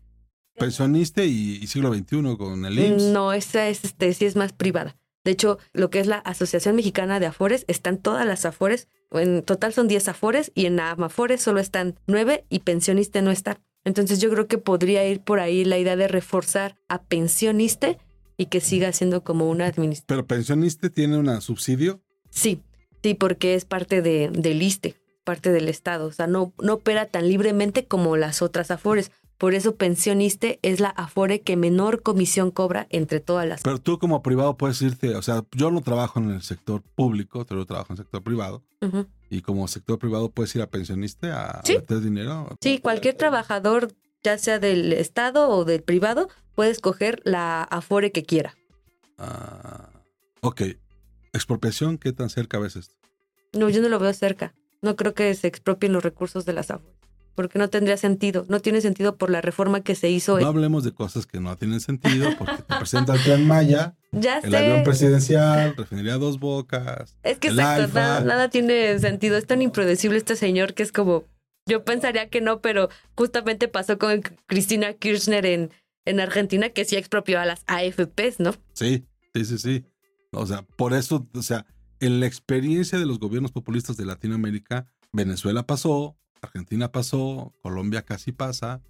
Pensioniste 0.59 1.25
y, 1.27 1.67
siglo 1.69 1.95
XXI 1.95 2.37
con 2.37 2.65
el 2.65 2.79
IMSS. 2.79 3.03
No, 3.13 3.33
esa 3.33 3.69
es, 3.69 3.85
este, 3.85 4.13
sí 4.13 4.25
es 4.25 4.35
más 4.35 4.53
privada. 4.53 4.97
De 5.25 5.33
hecho, 5.33 5.59
lo 5.73 5.91
que 5.91 6.01
es 6.01 6.07
la 6.07 6.19
Asociación 6.19 6.75
Mexicana 6.75 7.21
de 7.21 7.27
Afores, 7.27 7.65
están 7.69 7.99
todas 7.99 8.27
las 8.27 8.45
Afores. 8.45 8.89
En 9.11 9.43
total 9.43 9.73
son 9.73 9.89
10 9.89 10.09
Afores 10.09 10.53
y 10.55 10.67
en 10.67 10.81
Amafores 10.81 11.43
solo 11.43 11.61
están 11.61 11.99
9 12.07 12.45
y 12.49 12.61
pensioniste 12.61 13.23
no 13.23 13.31
está. 13.31 13.61
Entonces 13.89 14.21
yo 14.21 14.29
creo 14.29 14.47
que 14.47 14.59
podría 14.59 15.07
ir 15.09 15.21
por 15.21 15.41
ahí 15.41 15.65
la 15.65 15.79
idea 15.79 15.97
de 15.97 16.09
reforzar 16.09 16.77
a 16.89 17.03
pensioniste 17.03 17.99
y 18.37 18.47
que 18.47 18.61
siga 18.61 18.93
siendo 18.93 19.25
como 19.25 19.49
una 19.49 19.67
administración. 19.67 20.19
¿Pero 20.19 20.27
pensioniste 20.27 20.91
tiene 20.91 21.17
un 21.17 21.41
subsidio? 21.41 22.01
Sí, 22.29 22.61
sí, 23.03 23.15
porque 23.15 23.55
es 23.55 23.65
parte 23.65 24.03
de, 24.03 24.29
del 24.31 24.61
ISTE, 24.61 24.95
parte 25.25 25.53
del 25.53 25.69
Estado. 25.69 26.07
O 26.07 26.13
sea, 26.13 26.27
no, 26.27 26.53
no 26.63 26.75
opera 26.75 27.07
tan 27.07 27.29
libremente 27.29 27.87
como 27.87 28.19
las 28.19 28.43
otras 28.43 28.71
AFORES. 28.71 29.11
Por 29.39 29.55
eso 29.55 29.77
pensioniste 29.77 30.59
es 30.63 30.81
la 30.81 30.91
afore 30.91 31.41
que 31.41 31.57
menor 31.57 32.03
comisión 32.03 32.51
cobra 32.51 32.89
entre 32.91 33.21
todas 33.21 33.49
las. 33.49 33.63
Pero 33.63 33.81
tú 33.81 33.99
como 33.99 34.23
privado 34.23 34.57
puedes 34.57 34.83
irte, 34.83 35.15
o 35.15 35.23
sea, 35.23 35.45
yo 35.53 35.71
no 35.71 35.81
trabajo 35.81 36.21
en 36.21 36.31
el 36.31 36.43
sector 36.43 36.83
público, 36.83 37.47
pero 37.49 37.65
trabajo 37.65 37.93
en 37.93 37.95
el 37.95 38.05
sector 38.05 38.23
privado. 38.23 38.65
Y 39.31 39.43
como 39.43 39.69
sector 39.69 39.99
privado 39.99 40.31
puedes 40.31 40.55
ir 40.55 40.63
a 40.63 40.71
pensionista 40.71 41.61
a 41.61 41.63
meter 41.67 42.01
dinero. 42.01 42.57
Sí, 42.63 42.79
cualquier 42.79 43.15
trabajador, 43.15 43.93
ya 44.23 44.39
sea 44.39 44.59
del 44.59 44.93
Estado 44.93 45.49
o 45.49 45.65
del 45.65 45.83
privado, 45.83 46.29
puede 46.55 46.71
escoger 46.71 47.21
la 47.25 47.63
afore 47.63 48.11
que 48.13 48.25
quiera. 48.25 48.57
Ah, 49.19 49.91
ok. 50.41 50.63
¿Expropiación 51.33 51.99
qué 51.99 52.13
tan 52.13 52.31
cerca 52.31 52.59
ves 52.59 52.77
esto? 52.77 52.95
No, 53.53 53.69
yo 53.69 53.83
no 53.83 53.89
lo 53.89 53.99
veo 53.99 54.13
cerca. 54.13 54.55
No 54.81 54.97
creo 54.97 55.15
que 55.15 55.35
se 55.35 55.47
expropien 55.47 55.93
los 55.93 56.03
recursos 56.03 56.45
de 56.45 56.53
las 56.53 56.71
afores 56.71 56.98
porque 57.39 57.61
no 57.61 57.71
tendría 57.71 57.97
sentido. 57.97 58.45
No 58.49 58.59
tiene 58.59 58.81
sentido 58.81 59.17
por 59.17 59.31
la 59.31 59.41
reforma 59.41 59.81
que 59.81 59.95
se 59.95 60.11
hizo. 60.11 60.41
No 60.41 60.49
hablemos 60.49 60.83
de 60.83 60.91
cosas 60.91 61.25
que 61.25 61.39
no 61.39 61.57
tienen 61.57 61.79
sentido, 61.79 62.29
porque 62.37 62.65
te 62.65 62.75
presenta 62.77 63.15
el 63.15 63.21
plan 63.21 63.47
Maya, 63.47 63.95
ya 64.11 64.41
el 64.41 64.53
avión 64.53 64.83
presidencial, 64.83 65.77
refinería 65.77 66.17
dos 66.17 66.41
bocas. 66.41 67.17
Es 67.23 67.39
que 67.39 67.47
exacto, 67.47 67.95
nada, 67.95 68.49
tiene 68.49 68.99
sentido. 68.99 69.37
Es 69.37 69.47
tan 69.47 69.63
impredecible 69.63 70.19
este 70.19 70.35
señor 70.35 70.75
que 70.75 70.83
es 70.83 70.91
como. 70.91 71.27
Yo 71.65 71.85
pensaría 71.85 72.29
que 72.29 72.41
no, 72.41 72.61
pero 72.61 72.89
justamente 73.15 73.69
pasó 73.69 73.99
con 73.99 74.23
Cristina 74.47 74.93
Kirchner 74.95 75.47
en, 75.47 75.71
en 76.07 76.19
Argentina, 76.19 76.71
que 76.71 76.85
sí 76.85 76.97
expropió 76.97 77.39
a 77.39 77.47
las 77.47 77.63
AFPs, 77.69 78.41
¿no? 78.41 78.53
Sí, 78.73 79.05
sí, 79.33 79.45
sí, 79.45 79.59
sí. 79.59 79.85
O 80.33 80.45
sea, 80.45 80.63
por 80.63 80.93
eso, 80.93 81.29
o 81.33 81.43
sea, 81.43 81.67
en 82.01 82.19
la 82.19 82.27
experiencia 82.27 82.99
de 82.99 83.07
los 83.07 83.21
gobiernos 83.21 83.53
populistas 83.53 83.97
de 83.97 84.07
Latinoamérica, 84.07 84.89
Venezuela 85.13 85.69
pasó, 85.69 86.17
Argentina 86.43 86.93
pasó, 86.93 87.55
Colombia 87.63 88.03
casi 88.03 88.33
pasa, 88.33 88.81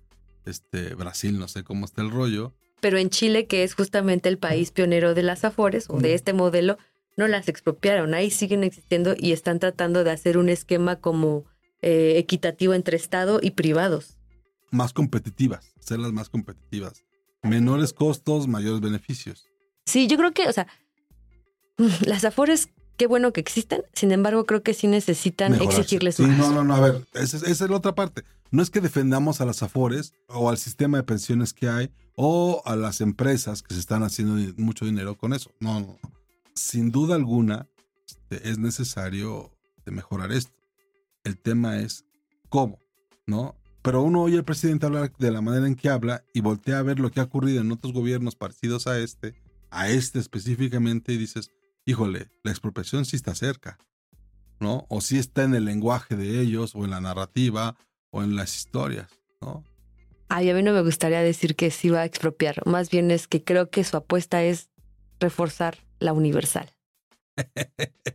este, 0.44 0.94
Brasil 0.94 1.38
no 1.38 1.48
sé 1.48 1.64
cómo 1.64 1.84
está 1.84 2.02
el 2.02 2.10
rollo. 2.10 2.54
Pero 2.80 2.98
en 2.98 3.10
Chile, 3.10 3.46
que 3.46 3.64
es 3.64 3.74
justamente 3.74 4.28
el 4.28 4.38
país 4.38 4.70
pionero 4.70 5.14
de 5.14 5.22
las 5.22 5.44
Afores 5.44 5.86
o 5.90 5.98
de 5.98 6.14
este 6.14 6.32
modelo, 6.32 6.78
no 7.16 7.26
las 7.26 7.48
expropiaron. 7.48 8.14
Ahí 8.14 8.30
siguen 8.30 8.62
existiendo 8.62 9.14
y 9.18 9.32
están 9.32 9.58
tratando 9.58 10.04
de 10.04 10.12
hacer 10.12 10.38
un 10.38 10.48
esquema 10.48 10.96
como 10.96 11.44
eh, 11.82 12.14
equitativo 12.16 12.74
entre 12.74 12.96
Estado 12.96 13.40
y 13.42 13.50
privados. 13.50 14.16
Más 14.70 14.92
competitivas, 14.92 15.74
hacerlas 15.78 16.12
más 16.12 16.28
competitivas. 16.28 17.04
Menores 17.42 17.92
costos, 17.92 18.46
mayores 18.46 18.80
beneficios. 18.80 19.48
Sí, 19.86 20.06
yo 20.06 20.16
creo 20.16 20.32
que, 20.32 20.48
o 20.48 20.52
sea, 20.52 20.68
las 22.06 22.24
Afores 22.24 22.68
qué 22.98 23.06
bueno 23.06 23.32
que 23.32 23.40
existen, 23.40 23.82
sin 23.94 24.12
embargo 24.12 24.44
creo 24.44 24.62
que 24.62 24.74
sí 24.74 24.88
necesitan 24.88 25.54
exigirles 25.54 26.16
sí, 26.16 26.24
No, 26.24 26.52
no, 26.52 26.64
no, 26.64 26.74
a 26.74 26.80
ver, 26.80 27.06
esa, 27.14 27.38
es 27.38 27.60
la 27.60 27.76
otra 27.76 27.94
parte. 27.94 28.24
No 28.50 28.62
es 28.62 28.70
que 28.70 28.80
defendamos 28.80 29.40
a 29.40 29.46
las 29.46 29.62
AFORES 29.62 30.12
o 30.26 30.50
al 30.50 30.58
sistema 30.58 30.98
de 30.98 31.04
pensiones 31.04 31.54
que 31.54 31.68
hay 31.68 31.90
o 32.16 32.60
a 32.66 32.76
las 32.76 33.00
empresas 33.00 33.62
que 33.62 33.74
se 33.74 33.80
están 33.80 34.02
haciendo 34.02 34.34
mucho 34.56 34.84
dinero 34.84 35.16
con 35.16 35.32
eso. 35.32 35.50
No, 35.60 35.80
no. 35.80 35.98
Sin 36.54 36.90
duda 36.90 37.14
alguna 37.14 37.68
este, 38.06 38.48
es 38.50 38.58
necesario 38.58 39.52
mejorar 39.86 40.32
esto. 40.32 40.52
El 41.24 41.38
tema 41.38 41.78
es 41.78 42.04
cómo, 42.48 42.80
¿no? 43.26 43.54
Pero 43.82 44.02
uno 44.02 44.22
oye 44.22 44.38
al 44.38 44.44
presidente 44.44 44.86
hablar 44.86 45.12
de 45.18 45.30
la 45.30 45.40
manera 45.40 45.66
en 45.66 45.76
que 45.76 45.88
habla 45.88 46.24
y 46.34 46.40
voltea 46.40 46.78
a 46.78 46.82
ver 46.82 46.98
lo 46.98 47.10
que 47.10 47.20
ha 47.20 47.24
ocurrido 47.24 47.60
en 47.60 47.70
otros 47.70 47.92
gobiernos 47.92 48.34
parecidos 48.34 48.86
a 48.86 48.98
este, 48.98 49.34
a 49.70 49.88
este 49.88 50.18
específicamente, 50.18 51.12
y 51.12 51.16
dices, 51.16 51.52
híjole, 51.88 52.28
la 52.44 52.50
expropiación 52.50 53.04
sí 53.04 53.16
está 53.16 53.34
cerca. 53.34 53.78
¿no? 54.60 54.86
O 54.88 55.00
si 55.00 55.18
está 55.18 55.44
en 55.44 55.54
el 55.54 55.64
lenguaje 55.64 56.16
de 56.16 56.40
ellos, 56.40 56.72
o 56.74 56.84
en 56.84 56.90
la 56.90 57.00
narrativa, 57.00 57.76
o 58.10 58.22
en 58.24 58.34
las 58.36 58.56
historias, 58.56 59.08
¿no? 59.40 59.62
Ay, 60.28 60.50
a 60.50 60.54
mí 60.54 60.62
no 60.64 60.72
me 60.72 60.82
gustaría 60.82 61.20
decir 61.22 61.54
que 61.56 61.70
sí 61.70 61.88
va 61.90 62.00
a 62.00 62.04
expropiar. 62.04 62.60
Más 62.66 62.90
bien 62.90 63.10
es 63.12 63.28
que 63.28 63.42
creo 63.44 63.70
que 63.70 63.84
su 63.84 63.96
apuesta 63.96 64.42
es 64.42 64.68
reforzar 65.20 65.78
la 66.00 66.12
universal. 66.12 66.68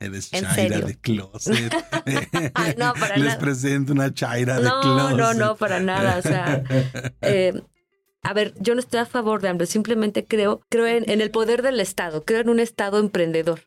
Eres 0.00 0.30
chaira 0.30 0.80
de 0.80 0.98
closet. 0.98 1.72
no, 2.78 2.92
para 2.94 3.16
Les 3.16 3.26
nada. 3.26 3.38
presento 3.38 3.92
una 3.92 4.12
chaira 4.12 4.56
de 4.58 4.64
No, 4.64 4.80
closet. 4.80 5.16
no, 5.18 5.34
no, 5.34 5.56
para 5.56 5.80
nada. 5.80 6.18
O 6.18 6.22
sea, 6.22 6.62
eh, 7.22 7.62
a 8.24 8.32
ver, 8.32 8.54
yo 8.60 8.74
no 8.74 8.80
estoy 8.80 9.00
a 9.00 9.06
favor 9.06 9.40
de 9.40 9.48
hambre. 9.48 9.66
Simplemente 9.66 10.24
creo, 10.24 10.60
creo 10.68 10.86
en, 10.86 11.08
en 11.08 11.20
el 11.20 11.30
poder 11.30 11.62
del 11.62 11.78
Estado. 11.80 12.24
Creo 12.24 12.40
en 12.40 12.48
un 12.48 12.58
Estado 12.60 12.98
emprendedor. 12.98 13.60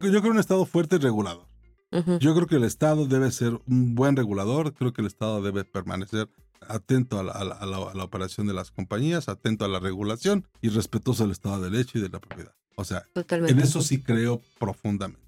Yo 0.00 0.10
creo 0.10 0.26
en 0.26 0.32
un 0.32 0.38
Estado 0.38 0.64
fuerte 0.66 0.96
y 0.96 0.98
regulador. 0.98 1.46
Ujú. 1.92 2.18
Yo 2.18 2.34
creo 2.34 2.46
que 2.46 2.56
el 2.56 2.64
Estado 2.64 3.06
debe 3.06 3.30
ser 3.30 3.58
un 3.66 3.94
buen 3.94 4.16
regulador, 4.16 4.72
creo 4.74 4.92
que 4.92 5.00
el 5.02 5.06
Estado 5.06 5.42
debe 5.42 5.64
permanecer 5.64 6.28
atento 6.68 7.18
a 7.18 7.22
la, 7.22 7.32
a 7.32 7.44
la- 7.44 7.54
a 7.56 7.66
la- 7.66 7.90
a 7.90 7.94
la 7.94 8.04
operación 8.04 8.46
de 8.46 8.54
las 8.54 8.70
compañías, 8.70 9.28
atento 9.28 9.64
a 9.64 9.68
la 9.68 9.80
regulación 9.80 10.46
y 10.60 10.68
respetuoso 10.68 11.24
del 11.24 11.32
Estado 11.32 11.60
de 11.60 11.70
Derecho 11.70 11.98
y 11.98 12.00
de 12.02 12.08
la 12.08 12.20
propiedad. 12.20 12.54
O 12.76 12.84
sea, 12.84 13.04
Totalmente. 13.12 13.52
en 13.52 13.60
eso 13.60 13.82
sí 13.82 14.00
creo 14.00 14.40
profundamente. 14.58 15.20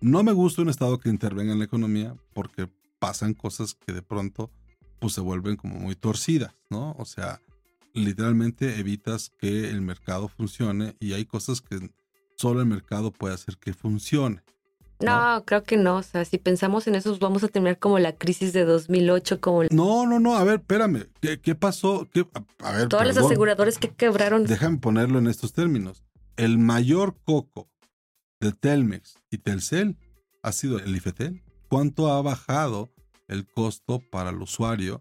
No 0.00 0.22
me 0.22 0.32
gusta 0.32 0.62
un 0.62 0.68
Estado 0.70 0.98
que 0.98 1.08
intervenga 1.08 1.52
en 1.52 1.58
la 1.58 1.64
economía 1.66 2.14
porque 2.32 2.68
pasan 2.98 3.34
cosas 3.34 3.74
que 3.74 3.92
de 3.92 4.02
pronto 4.02 4.50
pues 5.00 5.12
se 5.12 5.20
vuelven 5.20 5.56
como 5.56 5.74
muy 5.78 5.94
torcidas, 5.96 6.54
¿no? 6.70 6.92
O 6.98 7.04
sea, 7.04 7.40
literalmente 7.94 8.78
evitas 8.78 9.30
que 9.38 9.70
el 9.70 9.80
mercado 9.80 10.28
funcione 10.28 10.96
y 11.00 11.12
hay 11.14 11.24
cosas 11.24 11.60
que 11.60 11.90
solo 12.36 12.60
el 12.60 12.66
mercado 12.66 13.12
puede 13.12 13.34
hacer 13.34 13.56
que 13.56 13.72
funcione. 13.72 14.42
No, 15.00 15.42
creo 15.44 15.62
que 15.62 15.76
no. 15.76 15.96
O 15.96 16.02
sea, 16.02 16.24
si 16.24 16.38
pensamos 16.38 16.86
en 16.86 16.94
eso, 16.94 17.16
vamos 17.18 17.44
a 17.44 17.48
terminar 17.48 17.78
como 17.78 17.98
la 17.98 18.16
crisis 18.16 18.52
de 18.52 18.64
2008, 18.64 19.40
como 19.40 19.64
No, 19.64 20.06
no, 20.06 20.20
no, 20.20 20.36
a 20.36 20.44
ver, 20.44 20.60
espérame. 20.60 21.06
¿Qué, 21.20 21.40
qué 21.40 21.54
pasó? 21.54 22.08
¿Qué- 22.12 22.26
a, 22.62 22.72
ver, 22.72 22.88
todas 22.88 23.06
las 23.06 23.16
aseguradoras 23.18 23.78
que 23.78 23.88
quebraron. 23.88 24.44
Déjame 24.44 24.78
ponerlo 24.78 25.18
en 25.18 25.26
estos 25.26 25.52
términos. 25.52 26.04
El 26.36 26.58
mayor 26.58 27.16
coco 27.24 27.68
de 28.40 28.52
Telmex 28.52 29.18
y 29.30 29.38
Telcel 29.38 29.96
ha 30.42 30.52
sido 30.52 30.78
el 30.78 30.94
IFETEL. 30.94 31.42
¿Cuánto 31.68 32.12
ha 32.12 32.22
bajado 32.22 32.90
el 33.28 33.46
costo 33.46 34.00
para 34.10 34.30
el 34.30 34.40
usuario 34.40 35.00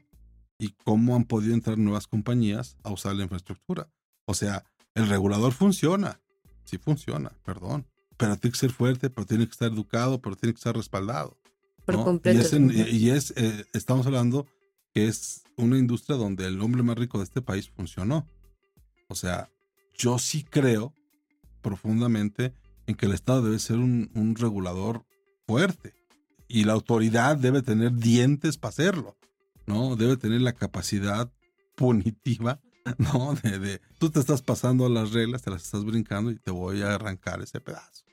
y 0.58 0.70
cómo 0.84 1.16
han 1.16 1.26
podido 1.26 1.54
entrar 1.54 1.78
nuevas 1.78 2.08
compañías 2.08 2.78
a 2.84 2.92
usar 2.92 3.16
la 3.16 3.24
infraestructura? 3.24 3.90
O 4.26 4.34
sea, 4.34 4.64
el 4.96 5.08
regulador 5.08 5.52
funciona. 5.54 6.20
Sí 6.66 6.78
funciona, 6.78 7.32
perdón. 7.44 7.86
Pero 8.18 8.38
tiene 8.38 8.54
que 8.54 8.60
ser 8.60 8.72
fuerte, 8.72 9.10
pero 9.10 9.26
tiene 9.28 9.46
que 9.46 9.52
estar 9.52 9.72
educado, 9.72 10.22
pero 10.22 10.36
tiene 10.36 10.54
que 10.54 10.58
estar 10.60 10.76
respaldado. 10.76 11.38
Por 11.86 11.96
¿no? 11.96 12.04
completo. 12.06 12.38
Y 12.40 12.42
es, 12.42 12.54
en- 12.54 12.72
y 12.72 13.10
es, 13.10 13.34
eh, 13.36 13.66
estamos 13.74 14.06
hablando 14.06 14.48
que 14.94 15.08
es 15.08 15.44
una 15.58 15.78
industria 15.78 16.16
donde 16.16 16.46
el 16.46 16.62
hombre 16.62 16.84
más 16.84 16.98
rico 16.98 17.18
de 17.18 17.26
este 17.26 17.42
país 17.42 17.70
funcionó. 17.70 18.26
O 19.10 19.16
sea, 19.16 19.50
yo 19.98 20.18
sí 20.20 20.44
creo 20.44 20.94
profundamente 21.62 22.54
en 22.88 22.96
que 22.96 23.06
el 23.06 23.14
Estado 23.14 23.42
debe 23.44 23.60
ser 23.60 23.78
un, 23.78 24.12
un 24.14 24.36
regulador 24.36 25.06
fuerte 25.48 25.94
y 26.48 26.64
la 26.66 26.74
autoridad 26.74 27.38
debe 27.38 27.62
tener 27.62 27.94
dientes 27.94 28.58
para 28.58 28.70
hacerlo, 28.70 29.18
¿no? 29.66 29.96
Debe 29.96 30.18
tener 30.18 30.42
la 30.42 30.54
capacidad 30.54 31.32
punitiva, 31.76 32.60
¿no? 32.98 33.36
De, 33.36 33.60
de, 33.60 33.82
tú 34.00 34.10
te 34.10 34.20
estás 34.20 34.42
pasando 34.42 34.90
las 34.90 35.12
reglas, 35.12 35.42
te 35.42 35.52
las 35.52 35.64
estás 35.64 35.86
brincando 35.86 36.32
y 36.32 36.36
te 36.36 36.52
voy 36.52 36.82
a 36.82 36.96
arrancar 36.96 37.42
ese 37.42 37.60
pedazo. 37.60 38.04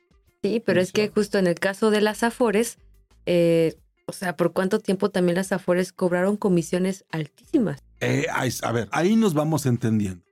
Sí, 0.43 0.63
pero 0.65 0.81
es 0.81 0.93
que 0.93 1.09
justo 1.09 1.39
en 1.39 1.47
el 1.47 1.57
caso 1.57 1.91
de 1.91 2.01
las 2.01 2.23
Afores, 2.23 2.79
eh, 3.27 3.77
o 4.07 4.13
sea, 4.13 4.37
¿por 4.37 4.53
cuánto 4.53 4.81
tiempo 4.81 5.11
también 5.11 5.37
las 5.37 5.53
Afores 5.53 5.93
cobraron 5.93 6.37
comisiones 6.37 7.05
altísimas? 7.11 7.83
Eh, 8.01 8.27
a 8.31 8.73
ver, 8.73 8.89
ahí 8.93 9.17
nos 9.17 9.35
vamos 9.35 9.67
entendiendo. 9.67 10.25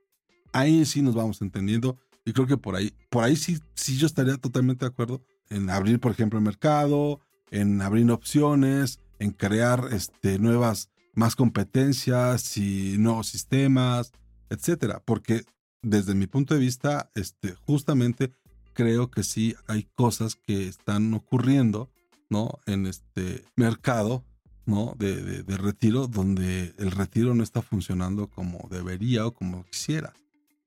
Ahí 0.51 0.85
sí 0.85 1.01
nos 1.01 1.15
vamos 1.15 1.41
entendiendo. 1.41 1.97
Y 2.25 2.33
creo 2.33 2.47
que 2.47 2.57
por 2.57 2.75
ahí, 2.75 2.93
por 3.09 3.23
ahí 3.23 3.35
sí, 3.35 3.59
sí 3.75 3.97
yo 3.97 4.07
estaría 4.07 4.37
totalmente 4.37 4.85
de 4.85 4.89
acuerdo 4.89 5.21
en 5.49 5.69
abrir, 5.69 5.99
por 5.99 6.11
ejemplo, 6.11 6.39
el 6.39 6.45
mercado, 6.45 7.21
en 7.51 7.81
abrir 7.81 8.09
opciones, 8.11 8.99
en 9.19 9.31
crear 9.31 9.89
este, 9.91 10.39
nuevas, 10.39 10.89
más 11.19 11.35
competencias 11.35 12.55
y 12.57 12.95
nuevos 12.97 13.27
sistemas, 13.27 14.11
etcétera. 14.49 15.01
Porque 15.05 15.43
desde 15.81 16.15
mi 16.15 16.27
punto 16.27 16.53
de 16.53 16.59
vista, 16.61 17.11
este, 17.13 17.53
justamente 17.53 18.31
creo 18.73 19.11
que 19.11 19.23
sí 19.23 19.55
hay 19.67 19.83
cosas 19.95 20.35
que 20.35 20.67
están 20.67 21.13
ocurriendo, 21.13 21.89
¿no? 22.29 22.59
En 22.65 22.87
este 22.87 23.43
mercado 23.55 24.23
¿no? 24.65 24.93
De, 24.99 25.41
retiro, 25.57 26.05
donde 26.05 26.75
el 26.77 26.91
retiro 26.91 27.33
no 27.33 27.41
está 27.41 27.63
funcionando 27.63 28.27
como 28.29 28.67
debería 28.69 29.25
o 29.25 29.33
como 29.33 29.65
quisiera, 29.65 30.13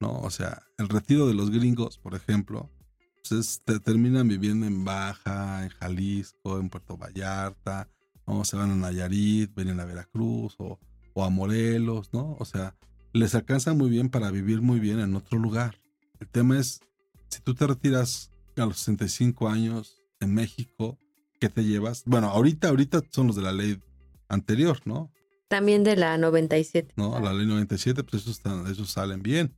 ¿no? 0.00 0.18
O 0.22 0.30
sea, 0.30 0.62
el 0.76 0.88
retiro 0.88 1.28
de 1.28 1.34
los 1.34 1.50
gringos, 1.52 1.98
por 1.98 2.16
ejemplo, 2.16 2.68
pues 3.14 3.30
es- 3.30 3.62
te- 3.64 3.78
terminan 3.78 4.26
viviendo 4.26 4.66
en 4.66 4.84
Baja, 4.84 5.62
en 5.62 5.68
Jalisco, 5.68 6.58
en 6.58 6.68
Puerto 6.68 6.96
Vallarta, 6.96 7.88
¿no? 8.26 8.44
Se 8.44 8.56
van 8.56 8.70
a 8.70 8.76
Nayarit, 8.76 9.54
vienen 9.54 9.80
a 9.80 9.84
Veracruz 9.84 10.54
o, 10.58 10.78
o 11.14 11.24
a 11.24 11.30
Morelos, 11.30 12.10
¿no? 12.12 12.36
O 12.38 12.44
sea, 12.44 12.74
les 13.12 13.34
alcanza 13.34 13.74
muy 13.74 13.90
bien 13.90 14.08
para 14.08 14.30
vivir 14.30 14.62
muy 14.62 14.80
bien 14.80 15.00
en 15.00 15.14
otro 15.14 15.38
lugar. 15.38 15.76
El 16.20 16.28
tema 16.28 16.58
es, 16.58 16.80
si 17.28 17.40
tú 17.40 17.54
te 17.54 17.66
retiras 17.66 18.30
a 18.56 18.66
los 18.66 18.78
65 18.78 19.48
años 19.48 19.96
en 20.20 20.34
México, 20.34 20.98
¿qué 21.40 21.48
te 21.48 21.64
llevas? 21.64 22.04
Bueno, 22.06 22.28
ahorita, 22.28 22.68
ahorita 22.68 23.02
son 23.10 23.26
los 23.28 23.36
de 23.36 23.42
la 23.42 23.52
ley 23.52 23.80
anterior, 24.28 24.78
¿no? 24.84 25.10
También 25.48 25.84
de 25.84 25.96
la 25.96 26.16
97. 26.16 26.94
¿No? 26.96 27.18
La 27.20 27.32
ley 27.34 27.46
97, 27.46 28.04
pues 28.04 28.22
esos, 28.22 28.36
están- 28.38 28.66
esos 28.68 28.90
salen 28.90 29.22
bien, 29.22 29.54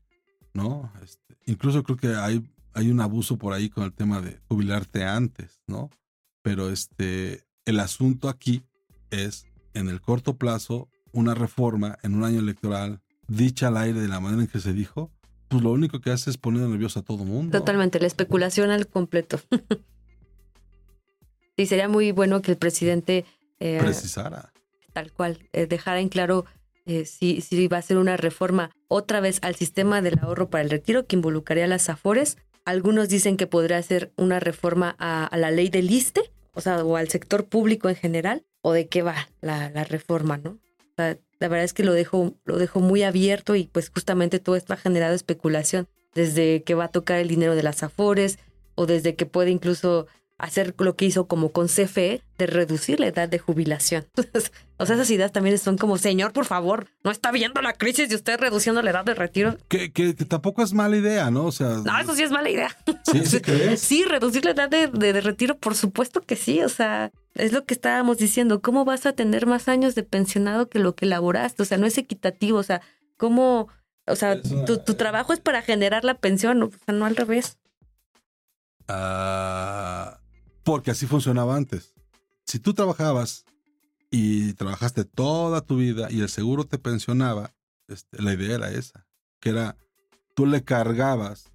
¿no? 0.52 0.92
Este, 1.02 1.36
incluso 1.46 1.82
creo 1.84 1.96
que 1.96 2.08
hay, 2.16 2.42
hay 2.72 2.90
un 2.90 3.00
abuso 3.00 3.36
por 3.36 3.52
ahí 3.52 3.68
con 3.68 3.84
el 3.84 3.92
tema 3.92 4.20
de 4.20 4.40
jubilarte 4.48 5.04
antes, 5.04 5.60
¿no? 5.68 5.90
Pero 6.42 6.70
este, 6.70 7.44
el 7.64 7.80
asunto 7.80 8.28
aquí 8.28 8.62
es, 9.10 9.46
en 9.74 9.88
el 9.88 10.00
corto 10.00 10.36
plazo, 10.36 10.88
una 11.12 11.34
reforma 11.34 11.98
en 12.02 12.14
un 12.14 12.24
año 12.24 12.40
electoral, 12.40 13.00
dicha 13.28 13.68
al 13.68 13.76
aire 13.76 14.00
de 14.00 14.08
la 14.08 14.20
manera 14.20 14.42
en 14.42 14.48
que 14.48 14.60
se 14.60 14.72
dijo, 14.72 15.10
pues 15.48 15.62
lo 15.62 15.70
único 15.70 16.00
que 16.00 16.10
hace 16.10 16.30
es 16.30 16.36
poner 16.36 16.68
nervioso 16.68 17.00
a 17.00 17.02
todo 17.02 17.24
mundo. 17.24 17.58
Totalmente, 17.58 18.00
la 18.00 18.06
especulación 18.06 18.70
al 18.70 18.86
completo. 18.86 19.40
sí, 21.56 21.66
sería 21.66 21.88
muy 21.88 22.12
bueno 22.12 22.42
que 22.42 22.52
el 22.52 22.58
presidente, 22.58 23.24
eh, 23.60 23.78
Precisara. 23.80 24.52
tal 24.92 25.12
cual, 25.12 25.48
eh, 25.52 25.66
dejara 25.66 26.00
en 26.00 26.08
claro 26.08 26.44
eh, 26.86 27.06
si, 27.06 27.40
si 27.40 27.66
va 27.68 27.78
a 27.78 27.82
ser 27.82 27.96
una 27.96 28.16
reforma 28.16 28.70
otra 28.88 29.20
vez 29.20 29.38
al 29.42 29.54
sistema 29.54 30.02
del 30.02 30.18
ahorro 30.18 30.50
para 30.50 30.62
el 30.62 30.70
retiro 30.70 31.06
que 31.06 31.16
involucraría 31.16 31.64
a 31.64 31.68
las 31.68 31.88
AFORES. 31.88 32.36
Algunos 32.66 33.08
dicen 33.08 33.36
que 33.36 33.46
podría 33.46 33.82
ser 33.82 34.12
una 34.16 34.40
reforma 34.40 34.96
a, 34.98 35.24
a 35.24 35.36
la 35.36 35.50
ley 35.50 35.68
del 35.68 35.90
ISTE, 35.90 36.32
o 36.54 36.60
sea, 36.60 36.84
o 36.84 36.96
al 36.96 37.08
sector 37.08 37.46
público 37.46 37.88
en 37.88 37.96
general, 37.96 38.44
o 38.62 38.72
de 38.72 38.88
qué 38.88 39.02
va 39.02 39.28
la, 39.40 39.68
reforma, 39.84 40.38
¿no? 40.38 40.58
La 40.96 41.48
verdad 41.48 41.64
es 41.64 41.74
que 41.74 41.84
lo 41.84 41.92
dejo, 41.92 42.34
lo 42.44 42.56
dejo 42.56 42.80
muy 42.80 43.02
abierto 43.02 43.56
y 43.56 43.64
pues 43.64 43.90
justamente 43.90 44.38
todo 44.38 44.56
esto 44.56 44.72
ha 44.72 44.76
generado 44.76 45.14
especulación 45.14 45.88
desde 46.14 46.62
que 46.62 46.74
va 46.74 46.84
a 46.84 46.90
tocar 46.90 47.18
el 47.18 47.28
dinero 47.28 47.56
de 47.56 47.62
las 47.62 47.82
AFORES 47.82 48.38
o 48.76 48.86
desde 48.86 49.16
que 49.16 49.26
puede 49.26 49.50
incluso 49.50 50.06
hacer 50.36 50.74
lo 50.78 50.96
que 50.96 51.04
hizo 51.04 51.26
como 51.28 51.52
con 51.52 51.68
CFE 51.68 52.20
de 52.38 52.46
reducir 52.46 52.98
la 52.98 53.06
edad 53.06 53.28
de 53.28 53.38
jubilación. 53.38 54.04
o 54.78 54.84
sea, 54.86 54.96
esas 54.96 55.10
ideas 55.10 55.30
también 55.32 55.56
son 55.58 55.78
como, 55.78 55.96
señor, 55.96 56.32
por 56.32 56.44
favor, 56.44 56.88
no 57.04 57.10
está 57.12 57.30
viendo 57.30 57.62
la 57.62 57.72
crisis 57.74 58.08
de 58.08 58.16
usted 58.16 58.38
reduciendo 58.40 58.82
la 58.82 58.90
edad 58.90 59.04
de 59.04 59.14
retiro. 59.14 59.56
Que, 59.68 59.92
que- 59.92 60.16
que 60.16 60.24
tampoco 60.24 60.62
es 60.62 60.72
mala 60.72 60.96
idea, 60.96 61.30
¿no? 61.30 61.44
O 61.46 61.52
sea, 61.52 61.68
No, 61.84 61.98
eso 62.00 62.14
sí 62.16 62.24
es 62.24 62.30
mala 62.32 62.50
idea. 62.50 62.76
¿sí, 63.10 63.24
sí 63.26 63.40
crees? 63.40 63.80
Sí, 63.94 64.04
reducir 64.04 64.44
la 64.44 64.50
edad 64.50 64.68
de, 64.68 64.88
de- 64.88 65.12
de 65.12 65.20
retiro, 65.20 65.56
por 65.56 65.76
supuesto 65.76 66.20
que 66.20 66.34
sí. 66.36 66.62
O 66.62 66.68
sea, 66.68 67.12
es 67.34 67.52
lo 67.52 67.64
que 67.64 67.74
estábamos 67.74 68.18
diciendo. 68.18 68.60
¿Cómo 68.60 68.84
vas 68.84 69.06
a 69.06 69.12
tener 69.12 69.46
más 69.46 69.68
años 69.68 69.94
de 69.94 70.02
pensionado 70.02 70.68
que 70.68 70.80
lo 70.80 70.94
que 70.96 71.06
laboraste? 71.06 71.62
O 71.62 71.66
sea, 71.66 71.78
no 71.78 71.86
es 71.86 71.96
equitativo. 71.96 72.58
O 72.58 72.62
sea, 72.64 72.80
¿cómo? 73.16 73.68
O 74.06 74.16
sea, 74.16 74.40
una- 74.44 74.64
tu, 74.64 74.78
tu 74.78 74.94
trabajo 74.94 75.32
es 75.32 75.38
para 75.40 75.62
generar 75.62 76.04
la 76.04 76.14
pensión, 76.14 76.60
o 76.64 76.70
sea, 76.84 76.92
no 76.94 77.06
al 77.06 77.14
revés. 77.16 77.56
Ah, 78.88 80.18
porque 80.64 80.90
así 80.90 81.06
funcionaba 81.06 81.56
antes. 81.56 81.94
Si 82.46 82.58
tú 82.58 82.74
trabajabas 82.74 83.44
y 84.10 84.52
trabajaste 84.54 85.04
toda 85.04 85.60
tu 85.60 85.76
vida 85.76 86.08
y 86.10 86.20
el 86.20 86.28
seguro 86.28 86.64
te 86.64 86.78
pensionaba, 86.78 87.52
este, 87.88 88.20
la 88.22 88.32
idea 88.34 88.54
era 88.56 88.70
esa, 88.70 89.06
que 89.40 89.50
era 89.50 89.76
tú 90.34 90.46
le 90.46 90.64
cargabas 90.64 91.52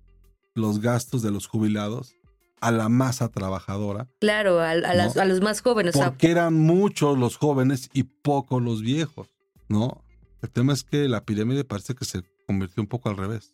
los 0.55 0.79
gastos 0.79 1.21
de 1.21 1.31
los 1.31 1.47
jubilados 1.47 2.13
a 2.61 2.71
la 2.71 2.89
masa 2.89 3.29
trabajadora, 3.29 4.07
Claro, 4.19 4.59
a, 4.59 4.71
a 4.71 4.75
las- 4.75 5.15
a 5.17 5.25
los 5.25 5.41
más 5.41 5.61
jóvenes. 5.61 5.95
O 5.95 5.99
sea, 5.99 6.09
porque 6.11 6.29
eran 6.31 6.53
muchos 6.55 7.17
los 7.17 7.37
jóvenes 7.37 7.89
y 7.93 8.03
pocos 8.03 8.61
los 8.61 8.81
viejos, 8.81 9.29
¿no? 9.69 10.03
El 10.41 10.49
tema 10.49 10.73
es 10.73 10.83
que 10.83 11.07
la 11.07 11.23
pirámide 11.23 11.63
parece 11.63 11.95
que 11.95 12.03
se 12.05 12.23
convirtió 12.47 12.81
un 12.83 12.87
poco 12.87 13.09
al 13.09 13.15
revés. 13.17 13.53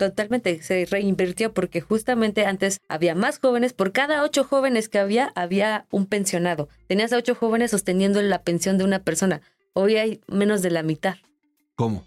Totalmente, 0.00 0.62
se 0.62 0.86
reinvirtió 0.86 1.52
porque 1.52 1.82
justamente 1.82 2.46
antes 2.46 2.80
había 2.88 3.14
más 3.14 3.38
jóvenes, 3.38 3.74
por 3.74 3.92
cada 3.92 4.22
ocho 4.22 4.44
jóvenes 4.44 4.88
que 4.88 4.98
había, 4.98 5.30
había 5.34 5.84
un 5.90 6.06
pensionado. 6.06 6.70
Tenías 6.86 7.12
a 7.12 7.18
ocho 7.18 7.34
jóvenes 7.34 7.72
sosteniendo 7.72 8.22
la 8.22 8.40
pensión 8.40 8.78
de 8.78 8.84
una 8.84 9.00
persona. 9.00 9.42
Hoy 9.74 9.96
hay 9.96 10.22
menos 10.26 10.62
de 10.62 10.70
la 10.70 10.82
mitad. 10.82 11.16
¿Cómo? 11.76 12.06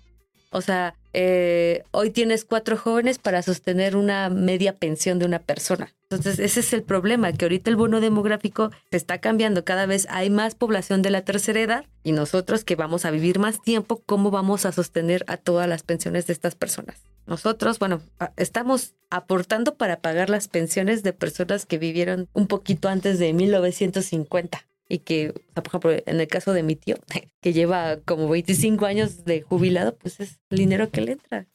O 0.50 0.62
sea, 0.62 0.96
eh, 1.14 1.84
hoy 1.92 2.10
tienes 2.10 2.46
cuatro 2.46 2.78
jóvenes 2.78 3.20
para 3.20 3.44
sostener 3.44 3.96
una 3.96 4.30
media 4.30 4.74
pensión 4.74 5.20
de 5.20 5.28
una 5.28 5.38
persona. 5.38 5.94
Entonces, 6.10 6.40
ese 6.40 6.62
es 6.62 6.74
el 6.74 6.82
problema, 6.82 7.32
que 7.32 7.46
ahorita 7.46 7.70
el 7.70 7.76
bono 7.76 8.02
demográfico 8.02 8.72
se 8.90 8.98
está 8.98 9.20
cambiando. 9.20 9.66
Cada 9.66 9.86
vez 9.86 10.08
hay 10.10 10.32
más 10.32 10.56
población 10.56 11.04
de 11.04 11.12
la 11.12 11.22
tercera 11.22 11.62
edad 11.62 11.86
y 12.04 12.14
nosotros 12.14 12.64
que 12.64 12.76
vamos 12.76 13.06
a 13.06 13.12
vivir 13.12 13.38
más 13.38 13.62
tiempo, 13.62 14.02
¿cómo 14.04 14.32
vamos 14.32 14.66
a 14.66 14.72
sostener 14.72 15.24
a 15.28 15.38
todas 15.38 15.70
las 15.70 15.84
pensiones 15.84 16.26
de 16.26 16.34
estas 16.34 16.56
personas? 16.56 17.13
Nosotros, 17.26 17.80
bueno, 17.80 18.02
estamos 18.36 18.96
aportando 19.10 19.76
para 19.76 20.02
pagar 20.02 20.30
las 20.30 20.48
pensiones 20.48 21.04
de 21.04 21.14
personas 21.14 21.66
que 21.66 21.78
vivieron 21.78 22.28
un 22.34 22.48
poquito 22.48 22.90
antes 22.90 23.20
de 23.20 23.34
1950 23.34 24.66
y 24.90 25.00
que, 25.00 25.34
por 25.54 25.68
ejemplo, 25.68 25.92
en 26.06 26.20
el 26.20 26.28
caso 26.28 26.54
de 26.54 26.64
mi 26.64 26.76
tío, 26.76 26.98
que 27.42 27.54
lleva 27.54 27.98
como 28.06 28.28
25 28.30 28.86
años 28.86 29.26
de 29.26 29.42
jubilado, 29.42 29.96
pues 29.96 30.20
es 30.20 30.40
el 30.50 30.58
dinero 30.58 30.90
que 30.90 31.02
le 31.02 31.14
entra. 31.14 31.48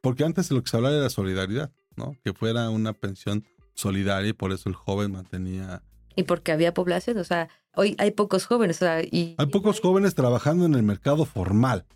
porque 0.00 0.24
antes 0.24 0.50
lo 0.50 0.62
que 0.62 0.70
se 0.70 0.76
hablaba 0.76 0.96
era 0.96 1.10
solidaridad, 1.10 1.70
¿no? 1.96 2.16
Que 2.24 2.32
fuera 2.32 2.70
una 2.70 2.92
pensión 2.92 3.44
solidaria 3.74 4.30
y 4.30 4.34
por 4.34 4.52
eso 4.52 4.68
el 4.68 4.74
joven 4.74 5.12
mantenía... 5.12 5.82
Y 6.16 6.22
porque 6.22 6.52
había 6.52 6.72
población, 6.72 7.18
o 7.18 7.24
sea, 7.24 7.48
hoy 7.74 7.96
hay 7.98 8.12
pocos 8.12 8.46
jóvenes, 8.46 8.76
o 8.76 8.84
sea, 8.86 9.02
y... 9.02 9.34
Hay 9.36 9.46
pocos 9.46 9.80
jóvenes 9.80 10.14
trabajando 10.14 10.64
en 10.64 10.74
el 10.74 10.84
mercado 10.84 11.24
formal. 11.24 11.86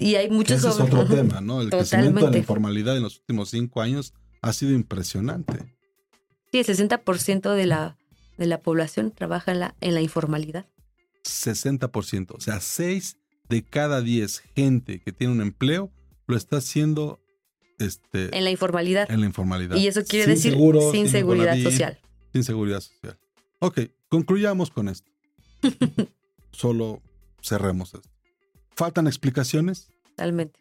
Y 0.00 0.16
hay 0.16 0.30
muchos 0.30 0.58
Ese 0.58 0.68
es 0.68 0.80
otro 0.80 1.06
tema, 1.06 1.40
¿no? 1.40 1.60
El 1.60 1.70
crecimiento 1.70 2.26
de 2.26 2.32
la 2.32 2.38
informalidad 2.38 2.96
en 2.96 3.02
los 3.02 3.18
últimos 3.18 3.50
cinco 3.50 3.80
años 3.80 4.14
ha 4.40 4.52
sido 4.52 4.72
impresionante. 4.72 5.76
Sí, 6.50 6.58
el 6.58 6.66
60% 6.66 7.54
de 7.54 7.66
la 7.66 7.96
de 8.40 8.46
la 8.46 8.62
población 8.62 9.12
trabaja 9.12 9.52
en 9.52 9.60
la, 9.60 9.76
en 9.82 9.92
la 9.92 10.00
informalidad. 10.00 10.66
60%, 11.24 12.34
o 12.34 12.40
sea, 12.40 12.58
6 12.58 13.18
de 13.50 13.62
cada 13.62 14.00
10 14.00 14.42
gente 14.56 15.00
que 15.00 15.12
tiene 15.12 15.34
un 15.34 15.42
empleo 15.42 15.92
lo 16.26 16.36
está 16.36 16.56
haciendo 16.56 17.20
este, 17.78 18.34
en 18.36 18.44
la 18.44 18.50
informalidad. 18.50 19.10
En 19.10 19.20
la 19.20 19.26
informalidad. 19.26 19.76
Y 19.76 19.88
eso 19.88 20.02
quiere 20.04 20.32
decir 20.32 20.56
sin, 20.92 21.08
seguridad 21.08 21.60
social. 21.62 21.98
Sin 22.32 22.42
seguridad 22.42 22.80
social. 22.80 23.18
Ok, 23.58 23.80
concluyamos 24.08 24.70
con 24.70 24.88
esto. 24.88 25.10
Solo 26.50 27.02
cerremos 27.42 27.92
esto. 27.92 28.08
¿Faltan 28.80 29.06
explicaciones? 29.06 29.90
Totalmente. 30.16 30.58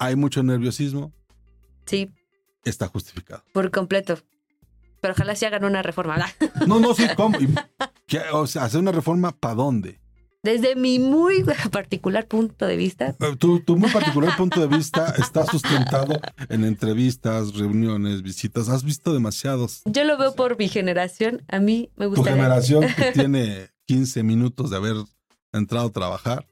¿Hay 0.00 0.16
mucho 0.16 0.42
nerviosismo? 0.42 1.12
Sí. 1.86 2.10
Está 2.64 2.88
justificado. 2.88 3.44
Por 3.52 3.70
completo. 3.70 4.18
Pero 5.00 5.14
ojalá 5.14 5.36
se 5.36 5.46
hagan 5.46 5.64
una 5.64 5.80
reforma. 5.82 6.16
No, 6.66 6.80
no, 6.80 6.94
sí, 6.94 7.04
¿cómo? 7.14 7.38
O 8.32 8.48
sea, 8.48 8.64
hacer 8.64 8.80
una 8.80 8.90
reforma 8.90 9.30
para 9.30 9.54
dónde? 9.54 10.00
Desde 10.42 10.74
mi 10.74 10.98
muy 10.98 11.44
particular 11.70 12.26
punto 12.26 12.66
de 12.66 12.76
vista. 12.76 13.14
Eh, 13.20 13.36
tu, 13.38 13.62
muy 13.76 13.90
particular 13.92 14.36
punto 14.36 14.60
de 14.60 14.76
vista 14.76 15.14
está 15.16 15.46
sustentado 15.46 16.20
en 16.48 16.64
entrevistas, 16.64 17.54
reuniones, 17.54 18.22
visitas. 18.22 18.68
Has 18.68 18.82
visto 18.82 19.14
demasiados. 19.14 19.82
Yo 19.84 20.02
lo 20.02 20.18
veo 20.18 20.34
por 20.34 20.58
mi 20.58 20.68
generación. 20.68 21.44
A 21.46 21.60
mí 21.60 21.92
me 21.94 22.06
gusta. 22.06 22.24
Tu 22.24 22.36
generación 22.36 22.84
que 22.96 23.12
tiene 23.12 23.68
15 23.86 24.24
minutos 24.24 24.70
de 24.70 24.76
haber 24.76 24.96
entrado 25.52 25.86
a 25.86 25.92
trabajar. 25.92 26.44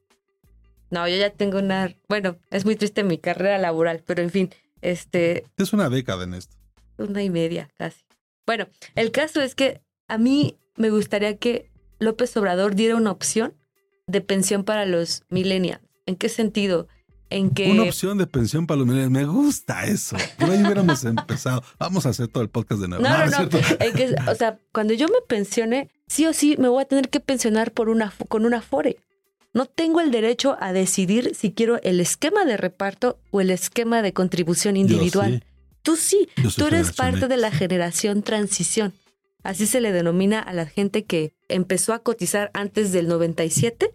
No, 0.90 1.08
yo 1.08 1.16
ya 1.16 1.30
tengo 1.30 1.58
una. 1.58 1.94
Bueno, 2.08 2.36
es 2.50 2.64
muy 2.64 2.76
triste 2.76 3.02
mi 3.02 3.18
carrera 3.18 3.58
laboral, 3.58 4.02
pero 4.06 4.22
en 4.22 4.30
fin, 4.30 4.50
este. 4.80 5.44
Es 5.56 5.72
una 5.72 5.88
década 5.88 6.24
en 6.24 6.34
esto. 6.34 6.56
Una 6.98 7.22
y 7.22 7.30
media, 7.30 7.68
casi. 7.76 8.04
Bueno, 8.46 8.68
el 8.94 9.10
caso 9.10 9.40
es 9.40 9.54
que 9.54 9.82
a 10.08 10.18
mí 10.18 10.56
me 10.76 10.90
gustaría 10.90 11.36
que 11.36 11.70
López 11.98 12.36
Obrador 12.36 12.74
diera 12.74 12.96
una 12.96 13.10
opción 13.10 13.54
de 14.06 14.20
pensión 14.20 14.64
para 14.64 14.86
los 14.86 15.24
millennials. 15.28 15.82
¿En 16.06 16.14
qué 16.16 16.28
sentido? 16.28 16.86
En 17.28 17.50
que... 17.50 17.72
Una 17.72 17.82
opción 17.82 18.18
de 18.18 18.28
pensión 18.28 18.68
para 18.68 18.78
los 18.78 18.86
millennials. 18.86 19.10
Me 19.10 19.24
gusta 19.24 19.84
eso. 19.86 20.16
Por 20.38 20.50
ahí 20.50 20.62
hubiéramos 20.62 21.04
empezado. 21.04 21.62
Vamos 21.78 22.06
a 22.06 22.10
hacer 22.10 22.28
todo 22.28 22.44
el 22.44 22.48
podcast 22.48 22.80
de 22.80 22.88
nuevo. 22.88 23.02
No, 23.02 23.26
no, 23.26 23.42
no. 23.42 24.30
o 24.30 24.34
sea, 24.36 24.60
cuando 24.72 24.94
yo 24.94 25.08
me 25.08 25.20
pensione, 25.26 25.90
sí 26.06 26.24
o 26.26 26.32
sí 26.32 26.56
me 26.58 26.68
voy 26.68 26.82
a 26.82 26.86
tener 26.86 27.08
que 27.08 27.18
pensionar 27.18 27.72
por 27.72 27.88
una, 27.88 28.12
con 28.28 28.46
una 28.46 28.62
FORE. 28.62 28.98
No 29.56 29.64
tengo 29.64 30.02
el 30.02 30.10
derecho 30.10 30.58
a 30.60 30.74
decidir 30.74 31.34
si 31.34 31.50
quiero 31.50 31.80
el 31.82 31.98
esquema 31.98 32.44
de 32.44 32.58
reparto 32.58 33.18
o 33.30 33.40
el 33.40 33.48
esquema 33.48 34.02
de 34.02 34.12
contribución 34.12 34.76
individual. 34.76 35.44
Tú 35.80 35.96
sí, 35.96 36.28
tú 36.58 36.66
eres 36.66 36.92
parte 36.92 37.26
de 37.26 37.38
la 37.38 37.50
generación 37.50 38.22
transición. 38.22 38.92
Así 39.42 39.66
se 39.66 39.80
le 39.80 39.92
denomina 39.92 40.40
a 40.40 40.52
la 40.52 40.66
gente 40.66 41.06
que 41.06 41.32
empezó 41.48 41.94
a 41.94 42.00
cotizar 42.00 42.50
antes 42.52 42.92
del 42.92 43.08
97 43.08 43.94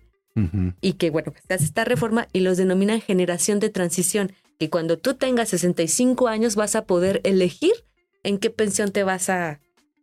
y 0.82 0.93
que, 0.93 1.12
bueno, 1.12 1.32
se 1.47 1.54
hace 1.54 1.65
esta 1.65 1.86
reforma 1.86 2.28
y 2.34 2.39
los 2.39 2.58
denominan 2.58 3.00
generación 3.00 3.60
de 3.60 3.69
transición, 3.69 4.32
que 4.58 4.71
cuando 4.71 4.97
tú 4.97 5.13
tengas 5.13 5.50
65 5.50 6.28
años 6.28 6.56
vas 6.56 6.76
a 6.76 6.86
poder 6.86 7.21
elegir 7.24 7.74
en 8.24 8.39
qué 8.39 8.50
pensión 8.50 8.91
te 8.91 9.04
vas 9.04 9.30
a, 9.30 9.60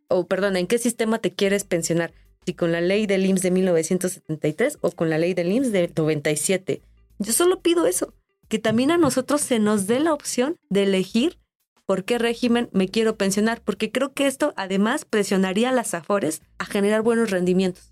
o 0.07 0.25
perdón, 0.25 0.55
en 0.55 0.67
qué 0.67 0.77
sistema 0.77 1.19
te 1.19 1.31
quieres 1.31 1.65
pensionar, 1.65 2.13
si 2.49 2.55
con 2.55 2.71
la 2.71 2.81
ley 2.81 3.05
del 3.05 3.27
IMSS 3.27 3.43
de 3.43 3.51
1973 3.51 4.79
o 4.81 4.91
con 4.91 5.11
la 5.11 5.19
ley 5.19 5.35
del 5.35 5.51
IMSS 5.51 5.71
de 5.71 5.93
97. 5.95 6.81
Yo 7.19 7.31
solo 7.31 7.61
pido 7.61 7.85
eso, 7.85 8.15
que 8.47 8.57
también 8.57 8.89
a 8.89 8.97
nosotros 8.97 9.41
se 9.41 9.59
nos 9.59 9.85
dé 9.85 9.99
la 9.99 10.13
opción 10.13 10.55
de 10.71 10.83
elegir 10.83 11.37
por 11.85 12.05
qué 12.05 12.17
régimen 12.17 12.67
me 12.73 12.87
quiero 12.89 13.17
pensionar, 13.17 13.61
porque 13.61 13.91
creo 13.91 14.13
que 14.13 14.25
esto 14.25 14.53
además 14.57 15.05
presionaría 15.05 15.69
a 15.69 15.73
las 15.73 15.93
AFORES 15.93 16.41
a 16.57 16.65
generar 16.65 17.03
buenos 17.03 17.29
rendimientos. 17.29 17.91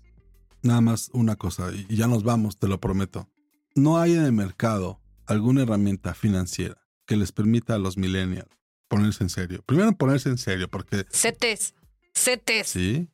Nada 0.62 0.80
más 0.80 1.08
una 1.12 1.36
cosa, 1.36 1.70
y 1.72 1.94
ya 1.94 2.08
nos 2.08 2.24
vamos, 2.24 2.58
te 2.58 2.66
lo 2.66 2.80
prometo. 2.80 3.28
No 3.76 3.98
hay 3.98 4.14
en 4.14 4.24
el 4.24 4.32
mercado 4.32 5.00
alguna 5.26 5.62
herramienta 5.62 6.14
financiera 6.14 6.82
que 7.06 7.16
les 7.16 7.30
permita 7.30 7.76
a 7.76 7.78
los 7.78 7.96
millennials 7.96 8.50
ponerse 8.88 9.22
en 9.22 9.30
serio. 9.30 9.62
Primero 9.66 9.92
ponerse 9.92 10.30
en 10.30 10.38
serio, 10.38 10.68
porque... 10.68 11.06
CETES, 11.12 11.74
CETES. 12.12 12.66
Sí. 12.66 13.08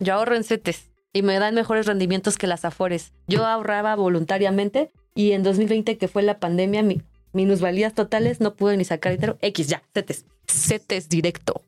Yo 0.00 0.14
ahorro 0.14 0.34
en 0.34 0.44
CETES 0.44 0.90
y 1.12 1.22
me 1.22 1.38
dan 1.38 1.54
mejores 1.54 1.86
rendimientos 1.86 2.38
que 2.38 2.46
las 2.46 2.64
AFORES. 2.64 3.12
Yo 3.28 3.44
ahorraba 3.44 3.94
voluntariamente 3.96 4.90
y 5.14 5.32
en 5.32 5.42
2020, 5.42 5.98
que 5.98 6.08
fue 6.08 6.22
la 6.22 6.38
pandemia, 6.38 6.82
mi, 6.82 7.02
minusvalías 7.32 7.94
totales, 7.94 8.40
no 8.40 8.54
pude 8.54 8.78
ni 8.78 8.84
sacar 8.84 9.12
dinero. 9.12 9.38
X 9.42 9.68
ya, 9.68 9.82
CETES. 9.92 10.24
CETES 10.46 11.08
directo. 11.10 11.62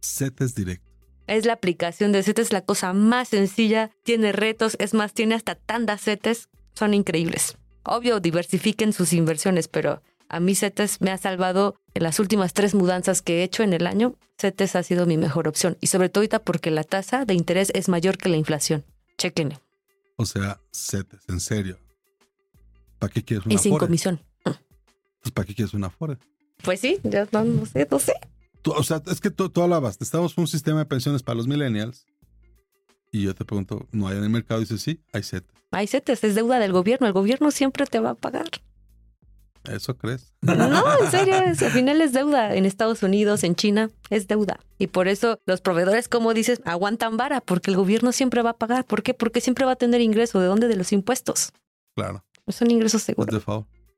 CETES 0.00 0.54
directo. 0.54 0.86
Es 1.26 1.44
la 1.44 1.54
aplicación 1.54 2.12
de 2.12 2.22
CETES 2.22 2.52
la 2.52 2.60
cosa 2.60 2.92
más 2.92 3.28
sencilla, 3.28 3.90
tiene 4.04 4.32
retos, 4.32 4.76
es 4.78 4.94
más, 4.94 5.12
tiene 5.12 5.34
hasta 5.34 5.54
tandas 5.54 6.02
CETES, 6.02 6.48
son 6.74 6.94
increíbles. 6.94 7.56
Obvio, 7.84 8.20
diversifiquen 8.20 8.92
sus 8.92 9.12
inversiones, 9.12 9.66
pero 9.66 10.02
a 10.32 10.40
mí 10.40 10.54
CETES 10.54 11.00
me 11.02 11.10
ha 11.10 11.18
salvado 11.18 11.76
en 11.94 12.02
las 12.02 12.18
últimas 12.18 12.54
tres 12.54 12.74
mudanzas 12.74 13.20
que 13.20 13.40
he 13.40 13.42
hecho 13.44 13.62
en 13.62 13.74
el 13.74 13.86
año. 13.86 14.16
CETES 14.38 14.76
ha 14.76 14.82
sido 14.82 15.06
mi 15.06 15.18
mejor 15.18 15.46
opción 15.46 15.76
y 15.80 15.88
sobre 15.88 16.08
todo 16.08 16.22
ahorita 16.22 16.42
porque 16.42 16.70
la 16.70 16.84
tasa 16.84 17.26
de 17.26 17.34
interés 17.34 17.70
es 17.74 17.90
mayor 17.90 18.16
que 18.16 18.30
la 18.30 18.38
inflación. 18.38 18.82
Chequenle. 19.18 19.60
O 20.16 20.24
sea, 20.24 20.58
CETES, 20.72 21.20
en 21.28 21.38
serio. 21.38 21.78
¿Para 22.98 23.12
qué 23.12 23.22
quieres 23.22 23.44
una 23.44 23.54
Y 23.54 23.58
sin 23.58 23.76
comisión. 23.76 24.22
Pues, 24.42 25.32
¿para 25.32 25.46
qué 25.46 25.54
quieres 25.54 25.74
una 25.74 25.88
Afore? 25.88 26.16
Pues 26.64 26.80
sí, 26.80 26.98
ya 27.04 27.28
no, 27.30 27.66
sé, 27.66 27.86
no 27.90 27.98
sé. 27.98 28.14
o 28.64 28.82
sea, 28.82 29.02
es 29.06 29.20
que 29.20 29.30
tú, 29.30 29.50
tú 29.50 29.62
hablabas, 29.62 29.98
estamos 30.00 30.36
un 30.38 30.46
sistema 30.46 30.78
de 30.78 30.86
pensiones 30.86 31.22
para 31.22 31.36
los 31.36 31.46
millennials. 31.46 32.06
Y 33.10 33.24
yo 33.24 33.34
te 33.34 33.44
pregunto, 33.44 33.86
¿no 33.92 34.08
hay 34.08 34.16
en 34.16 34.24
el 34.24 34.30
mercado? 34.30 34.60
Y 34.60 34.64
dices, 34.64 34.80
sí, 34.80 35.02
hay 35.12 35.22
CETES. 35.22 35.52
Hay 35.72 35.86
CETES, 35.86 36.24
es 36.24 36.34
deuda 36.34 36.58
del 36.58 36.72
gobierno. 36.72 37.06
El 37.06 37.12
gobierno 37.12 37.50
siempre 37.50 37.84
te 37.84 38.00
va 38.00 38.10
a 38.10 38.14
pagar. 38.14 38.48
¿Eso 39.70 39.96
crees? 39.96 40.34
No, 40.42 40.98
en 41.00 41.10
serio, 41.10 41.34
al 41.36 41.56
final 41.56 42.00
es 42.00 42.12
deuda. 42.12 42.54
En 42.54 42.66
Estados 42.66 43.02
Unidos, 43.02 43.44
en 43.44 43.54
China, 43.54 43.90
es 44.10 44.26
deuda. 44.26 44.60
Y 44.78 44.88
por 44.88 45.08
eso 45.08 45.40
los 45.46 45.60
proveedores, 45.60 46.08
como 46.08 46.34
dices, 46.34 46.60
aguantan 46.64 47.16
vara, 47.16 47.40
porque 47.40 47.70
el 47.70 47.76
gobierno 47.76 48.12
siempre 48.12 48.42
va 48.42 48.50
a 48.50 48.58
pagar. 48.58 48.84
¿Por 48.84 49.02
qué? 49.02 49.14
Porque 49.14 49.40
siempre 49.40 49.64
va 49.64 49.72
a 49.72 49.76
tener 49.76 50.00
ingreso. 50.00 50.40
¿De 50.40 50.46
dónde? 50.46 50.68
De 50.68 50.76
los 50.76 50.92
impuestos. 50.92 51.52
Claro. 51.94 52.24
Son 52.48 52.70
ingresos 52.70 53.02
seguros 53.02 53.44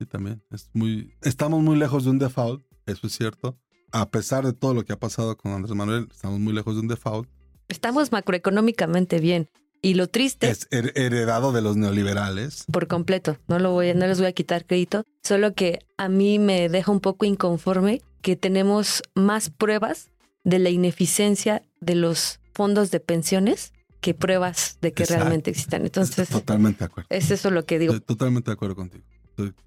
también. 0.06 0.42
Es 0.50 0.70
muy, 0.72 1.14
estamos 1.22 1.62
muy 1.62 1.76
lejos 1.76 2.04
de 2.04 2.10
un 2.10 2.18
default, 2.18 2.64
eso 2.86 3.06
es 3.06 3.14
cierto. 3.14 3.58
A 3.92 4.10
pesar 4.10 4.44
de 4.44 4.52
todo 4.52 4.74
lo 4.74 4.84
que 4.84 4.92
ha 4.92 4.98
pasado 4.98 5.36
con 5.36 5.52
Andrés 5.52 5.74
Manuel, 5.74 6.08
estamos 6.10 6.40
muy 6.40 6.52
lejos 6.52 6.74
de 6.74 6.80
un 6.80 6.88
default. 6.88 7.28
Estamos 7.68 8.12
macroeconómicamente 8.12 9.20
bien. 9.20 9.48
Y 9.84 9.92
lo 9.92 10.08
triste 10.08 10.48
es 10.48 10.66
heredado 10.70 11.52
de 11.52 11.60
los 11.60 11.76
neoliberales. 11.76 12.64
Por 12.72 12.88
completo. 12.88 13.36
No 13.48 13.58
lo 13.58 13.72
voy, 13.72 13.92
no 13.92 14.06
les 14.06 14.18
voy 14.18 14.28
a 14.28 14.32
quitar 14.32 14.64
crédito. 14.64 15.04
Solo 15.22 15.52
que 15.52 15.80
a 15.98 16.08
mí 16.08 16.38
me 16.38 16.70
deja 16.70 16.90
un 16.90 17.00
poco 17.00 17.26
inconforme 17.26 18.00
que 18.22 18.34
tenemos 18.34 19.02
más 19.14 19.50
pruebas 19.50 20.10
de 20.42 20.58
la 20.58 20.70
ineficiencia 20.70 21.62
de 21.82 21.96
los 21.96 22.40
fondos 22.54 22.90
de 22.90 23.00
pensiones 23.00 23.74
que 24.00 24.14
pruebas 24.14 24.78
de 24.80 24.94
que 24.94 25.04
realmente 25.04 25.50
existan. 25.50 25.84
Entonces, 25.84 26.30
totalmente 26.30 26.78
de 26.78 26.84
acuerdo. 26.86 27.08
Es 27.10 27.30
eso 27.30 27.50
lo 27.50 27.66
que 27.66 27.78
digo. 27.78 28.00
totalmente 28.00 28.50
de 28.50 28.54
acuerdo 28.54 28.76
contigo. 28.76 29.04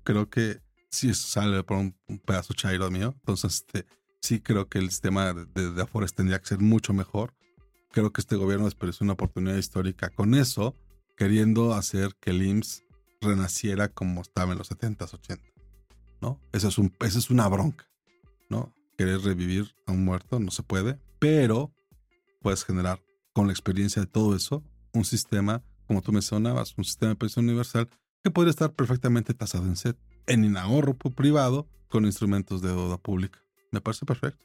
Creo 0.03 0.31
que 0.31 0.61
sí 0.89 1.13
sale 1.13 1.61
por 1.63 1.77
un, 1.77 1.95
pedazo 2.25 2.55
chairo 2.55 2.89
mío. 2.89 3.13
Entonces, 3.19 3.65
este, 3.67 3.85
sí 4.19 4.39
creo 4.39 4.67
que 4.67 4.79
el 4.79 4.89
sistema 4.89 5.31
de, 5.31 5.73
de, 5.73 5.79
Afores 5.79 6.15
tendría 6.15 6.39
que 6.39 6.47
ser 6.47 6.59
mucho 6.59 6.91
mejor. 6.91 7.35
Creo 7.91 8.11
que 8.11 8.21
este 8.21 8.35
gobierno 8.35 8.65
desperdició 8.65 9.03
una 9.03 9.13
oportunidad 9.13 9.57
histórica 9.57 10.09
con 10.09 10.35
eso, 10.35 10.75
queriendo 11.15 11.73
hacer 11.73 12.15
que 12.19 12.31
el 12.31 12.43
IMSS 12.43 12.83
renaciera 13.21 13.89
como 13.89 14.21
estaba 14.21 14.51
en 14.51 14.59
los 14.59 14.71
70s, 14.71 15.13
80 15.13 15.57
¿no? 16.21 16.39
Eso 16.51 16.67
es, 16.67 16.77
un, 16.77 16.93
una 17.29 17.47
bronca, 17.47 17.87
¿no? 18.49 18.73
Querer 18.97 19.21
revivir 19.21 19.75
a 19.85 19.91
un 19.91 20.03
muerto 20.03 20.39
no 20.39 20.51
se 20.51 20.63
puede, 20.63 20.99
pero 21.19 21.71
puedes 22.41 22.63
generar 22.63 23.01
con 23.33 23.47
la 23.47 23.53
experiencia 23.53 24.01
de 24.01 24.07
todo 24.07 24.35
eso 24.35 24.63
un 24.93 25.05
sistema, 25.05 25.63
como 25.85 26.01
tú 26.01 26.11
mencionabas, 26.11 26.73
un 26.77 26.83
sistema 26.83 27.09
de 27.09 27.15
pensión 27.15 27.45
universal 27.45 27.89
que 28.23 28.31
podría 28.31 28.49
estar 28.49 28.73
perfectamente 28.73 29.33
tasado 29.33 29.65
en 29.65 29.75
SET, 29.75 29.97
en 30.25 30.57
ahorro 30.57 30.95
privado 30.95 31.67
con 31.87 32.05
instrumentos 32.05 32.61
de 32.61 32.69
deuda 32.69 32.97
pública. 32.97 33.39
Me 33.71 33.79
parece 33.79 34.05
perfecto. 34.05 34.43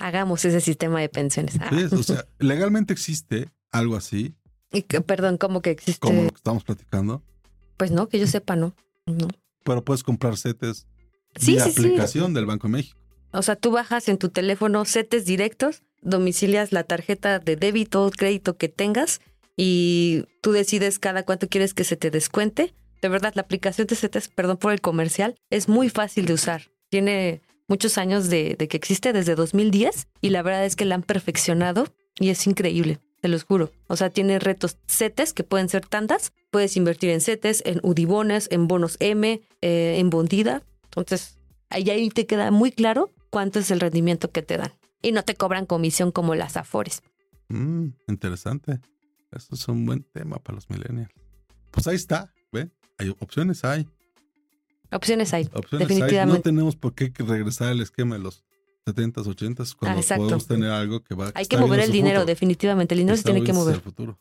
Hagamos 0.00 0.44
ese 0.44 0.60
sistema 0.60 1.00
de 1.00 1.08
pensiones. 1.08 1.54
Sí, 1.54 1.94
o 1.94 2.02
sea, 2.02 2.26
legalmente 2.38 2.92
existe 2.92 3.50
algo 3.70 3.96
así. 3.96 4.34
Y 4.72 4.82
perdón, 4.82 5.38
¿cómo 5.38 5.62
que 5.62 5.70
existe? 5.70 6.00
Como 6.00 6.24
lo 6.24 6.28
que 6.30 6.36
estamos 6.36 6.64
platicando. 6.64 7.22
Pues 7.76 7.90
no, 7.90 8.08
que 8.08 8.18
yo 8.18 8.26
sepa, 8.26 8.56
no. 8.56 8.74
no. 9.06 9.28
Pero 9.64 9.84
puedes 9.84 10.02
comprar 10.02 10.36
CETES 10.36 10.86
sí, 11.36 11.58
sí, 11.58 11.70
aplicación 11.70 12.34
del 12.34 12.46
Banco 12.46 12.68
de 12.68 12.72
México. 12.72 12.98
O 13.32 13.42
sea, 13.42 13.56
tú 13.56 13.70
bajas 13.70 14.08
en 14.08 14.18
tu 14.18 14.28
teléfono 14.30 14.84
CETES 14.84 15.24
directos, 15.24 15.82
domicilias 16.02 16.72
la 16.72 16.84
tarjeta 16.84 17.38
de 17.38 17.56
débito 17.56 18.04
o 18.04 18.10
crédito 18.10 18.56
que 18.56 18.68
tengas 18.68 19.20
y 19.56 20.24
tú 20.40 20.52
decides 20.52 20.98
cada 20.98 21.24
cuánto 21.24 21.48
quieres 21.48 21.74
que 21.74 21.84
se 21.84 21.96
te 21.96 22.10
descuente. 22.10 22.74
De 23.02 23.08
verdad, 23.08 23.32
la 23.34 23.42
aplicación 23.42 23.86
de 23.86 23.96
CETES, 23.96 24.28
perdón 24.28 24.56
por 24.56 24.72
el 24.72 24.80
comercial, 24.80 25.36
es 25.50 25.68
muy 25.68 25.90
fácil 25.90 26.26
de 26.26 26.34
usar. 26.34 26.70
Tiene 26.88 27.42
muchos 27.68 27.98
años 27.98 28.28
de, 28.28 28.56
que 28.56 28.76
existe, 28.76 29.12
desde 29.12 29.34
2010, 29.34 30.08
y 30.20 30.30
la 30.30 30.42
verdad 30.42 30.64
es 30.64 30.76
que 30.76 30.84
la 30.84 30.94
han 30.94 31.02
perfeccionado 31.02 31.86
y 32.18 32.30
es 32.30 32.46
increíble, 32.46 33.00
te 33.20 33.28
los 33.28 33.44
juro. 33.44 33.72
O 33.88 33.96
sea, 33.96 34.10
tiene 34.10 34.38
retos 34.38 34.78
CETES 34.86 35.32
que 35.32 35.44
pueden 35.44 35.68
ser 35.68 35.86
tantas. 35.86 36.32
Puedes 36.50 36.76
invertir 36.76 37.10
en 37.10 37.20
CETES, 37.20 37.62
en 37.66 37.80
UDIBONES, 37.82 38.48
en 38.50 38.68
bonos 38.68 38.96
M, 39.00 39.40
eh, 39.60 39.96
en 39.98 40.10
Bondida. 40.10 40.62
Entonces, 40.84 41.38
ahí, 41.68 41.88
ahí 41.90 42.08
te 42.08 42.26
queda 42.26 42.50
muy 42.50 42.72
claro 42.72 43.10
cuánto 43.30 43.58
es 43.58 43.70
el 43.70 43.80
rendimiento 43.80 44.30
que 44.30 44.42
te 44.42 44.56
dan. 44.56 44.72
Y 45.02 45.12
no 45.12 45.22
te 45.22 45.34
cobran 45.34 45.66
comisión 45.66 46.10
como 46.10 46.34
las 46.34 46.56
Afores. 46.56 47.02
Mm, 47.48 47.88
interesante. 48.08 48.80
Eso 49.30 49.54
es 49.54 49.68
un 49.68 49.84
buen 49.84 50.02
tema 50.02 50.38
para 50.38 50.56
los 50.56 50.70
millennials. 50.70 51.10
Pues 51.70 51.86
ahí 51.86 51.96
está, 51.96 52.32
¿ve? 52.52 52.70
Hay 52.98 53.10
opciones, 53.20 53.64
hay. 53.64 53.86
Opciones 54.92 55.32
hay, 55.34 55.44
definitivamente. 55.72 56.20
Hay. 56.20 56.26
No 56.26 56.40
tenemos 56.40 56.76
por 56.76 56.94
qué 56.94 57.12
regresar 57.18 57.68
al 57.68 57.80
esquema 57.80 58.16
de 58.16 58.22
los 58.22 58.44
70s, 58.86 59.24
80s 59.24 59.74
cuando 59.74 60.00
ah, 60.00 60.16
podemos 60.16 60.46
tener 60.46 60.70
algo 60.70 61.02
que 61.02 61.14
va 61.14 61.32
Hay 61.34 61.46
que 61.46 61.56
mover 61.56 61.80
el 61.80 61.90
dinero, 61.90 62.24
definitivamente. 62.24 62.94
El 62.94 63.00
dinero 63.00 63.16
se 63.16 63.24
tiene 63.24 63.42
que 63.42 63.52
mover. 63.52 63.76
El 63.76 63.80
futuro. 63.80 64.18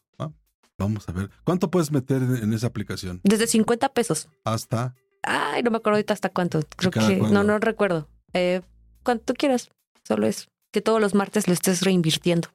vamos 0.78 1.08
a 1.08 1.12
ver. 1.12 1.30
¿Cuánto 1.44 1.70
puedes 1.70 1.92
meter 1.92 2.22
en 2.22 2.52
esa 2.54 2.68
aplicación? 2.68 3.22
Desde 3.24 3.48
50 3.48 3.90
pesos. 3.94 4.28
Hasta. 4.44 4.96
Ay, 5.22 5.64
no 5.64 5.72
me 5.72 5.78
acuerdo 5.78 5.98
ahorita 5.98 6.14
hasta 6.14 6.30
cuánto. 6.30 6.62
Creo 6.76 6.92
que. 6.92 7.18
No, 7.18 7.44
no 7.44 7.60
recuerdo. 7.60 8.08
Eh, 8.34 8.62
cuanto 9.04 9.34
quieras. 9.34 9.70
Solo 10.04 10.28
es 10.28 10.50
que 10.72 10.82
todos 10.82 11.00
los 11.00 11.14
martes 11.14 11.48
lo 11.48 11.54
estés 11.54 11.82
reinvirtiendo. 11.82 12.50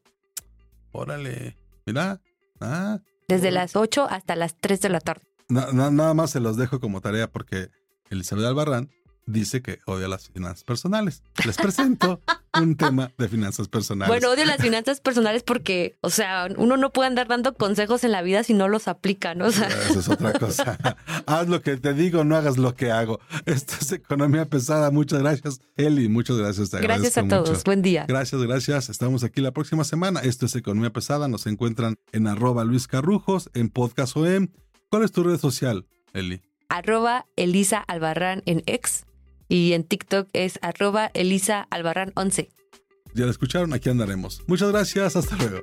Órale. 0.92 1.56
Mira. 1.86 2.20
Ah. 2.60 3.00
Desde 3.28 3.50
las 3.52 3.76
8 3.76 4.08
hasta 4.10 4.34
las 4.34 4.56
3 4.56 4.80
de 4.80 4.88
la 4.88 5.00
tarde. 5.00 5.22
nada 5.48 6.14
más 6.14 6.30
se 6.30 6.40
los 6.40 6.56
dejo 6.56 6.80
como 6.80 7.00
tarea 7.00 7.30
porque 7.30 7.70
Elizabeth 8.10 8.44
Albarrán 8.44 8.90
dice 9.26 9.62
que 9.62 9.78
odia 9.86 10.08
las 10.08 10.28
finanzas 10.28 10.64
personales. 10.64 11.22
Les 11.44 11.56
presento 11.56 12.20
un 12.60 12.76
tema 12.76 13.12
de 13.16 13.28
finanzas 13.28 13.68
personales. 13.68 14.08
Bueno, 14.08 14.30
odio 14.30 14.44
las 14.44 14.60
finanzas 14.60 15.00
personales 15.00 15.42
porque, 15.42 15.96
o 16.00 16.10
sea, 16.10 16.48
uno 16.56 16.76
no 16.76 16.92
puede 16.92 17.08
andar 17.08 17.28
dando 17.28 17.54
consejos 17.54 18.04
en 18.04 18.12
la 18.12 18.22
vida 18.22 18.42
si 18.42 18.54
no 18.54 18.68
los 18.68 18.88
aplica, 18.88 19.34
¿no? 19.34 19.46
O 19.46 19.52
sea... 19.52 19.68
Eso 19.68 20.00
es 20.00 20.08
otra 20.08 20.32
cosa. 20.38 20.78
Haz 21.26 21.48
lo 21.48 21.62
que 21.62 21.76
te 21.76 21.94
digo, 21.94 22.24
no 22.24 22.36
hagas 22.36 22.58
lo 22.58 22.74
que 22.74 22.90
hago. 22.90 23.20
Esto 23.46 23.74
es 23.80 23.92
economía 23.92 24.46
pesada. 24.46 24.90
Muchas 24.90 25.20
gracias, 25.20 25.60
Eli. 25.76 26.08
Muchas 26.08 26.36
gracias. 26.36 26.70
gracias 26.70 27.18
a 27.18 27.28
todos. 27.28 27.64
Buen 27.64 27.82
día. 27.82 28.06
Gracias, 28.08 28.42
gracias. 28.42 28.88
Estamos 28.88 29.22
aquí 29.24 29.40
la 29.40 29.52
próxima 29.52 29.84
semana. 29.84 30.20
Esto 30.20 30.46
es 30.46 30.56
economía 30.56 30.92
pesada. 30.92 31.28
Nos 31.28 31.46
encuentran 31.46 31.96
en 32.12 32.26
arroba 32.26 32.64
Luis 32.64 32.88
Carrujos, 32.88 33.50
en 33.54 33.70
podcast 33.70 34.16
OEM. 34.16 34.48
¿Cuál 34.90 35.04
es 35.04 35.12
tu 35.12 35.22
red 35.22 35.38
social, 35.38 35.86
Eli? 36.12 36.42
Arroba 36.70 37.26
Elisa 37.34 37.78
Albarrán 37.78 38.42
en 38.46 38.62
X 38.66 39.04
y 39.48 39.72
en 39.72 39.82
TikTok 39.82 40.28
es 40.32 40.60
arroba 40.62 41.10
Elisa 41.14 41.66
Albarrán 41.68 42.12
11. 42.14 42.48
Ya 43.12 43.24
lo 43.24 43.30
escucharon, 43.32 43.72
aquí 43.72 43.90
andaremos. 43.90 44.42
Muchas 44.46 44.70
gracias, 44.70 45.16
hasta 45.16 45.36
luego. 45.36 45.58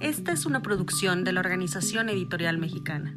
Esta 0.00 0.32
es 0.32 0.46
una 0.46 0.62
producción 0.62 1.24
de 1.24 1.32
la 1.32 1.40
Organización 1.40 2.08
Editorial 2.08 2.58
Mexicana. 2.58 3.16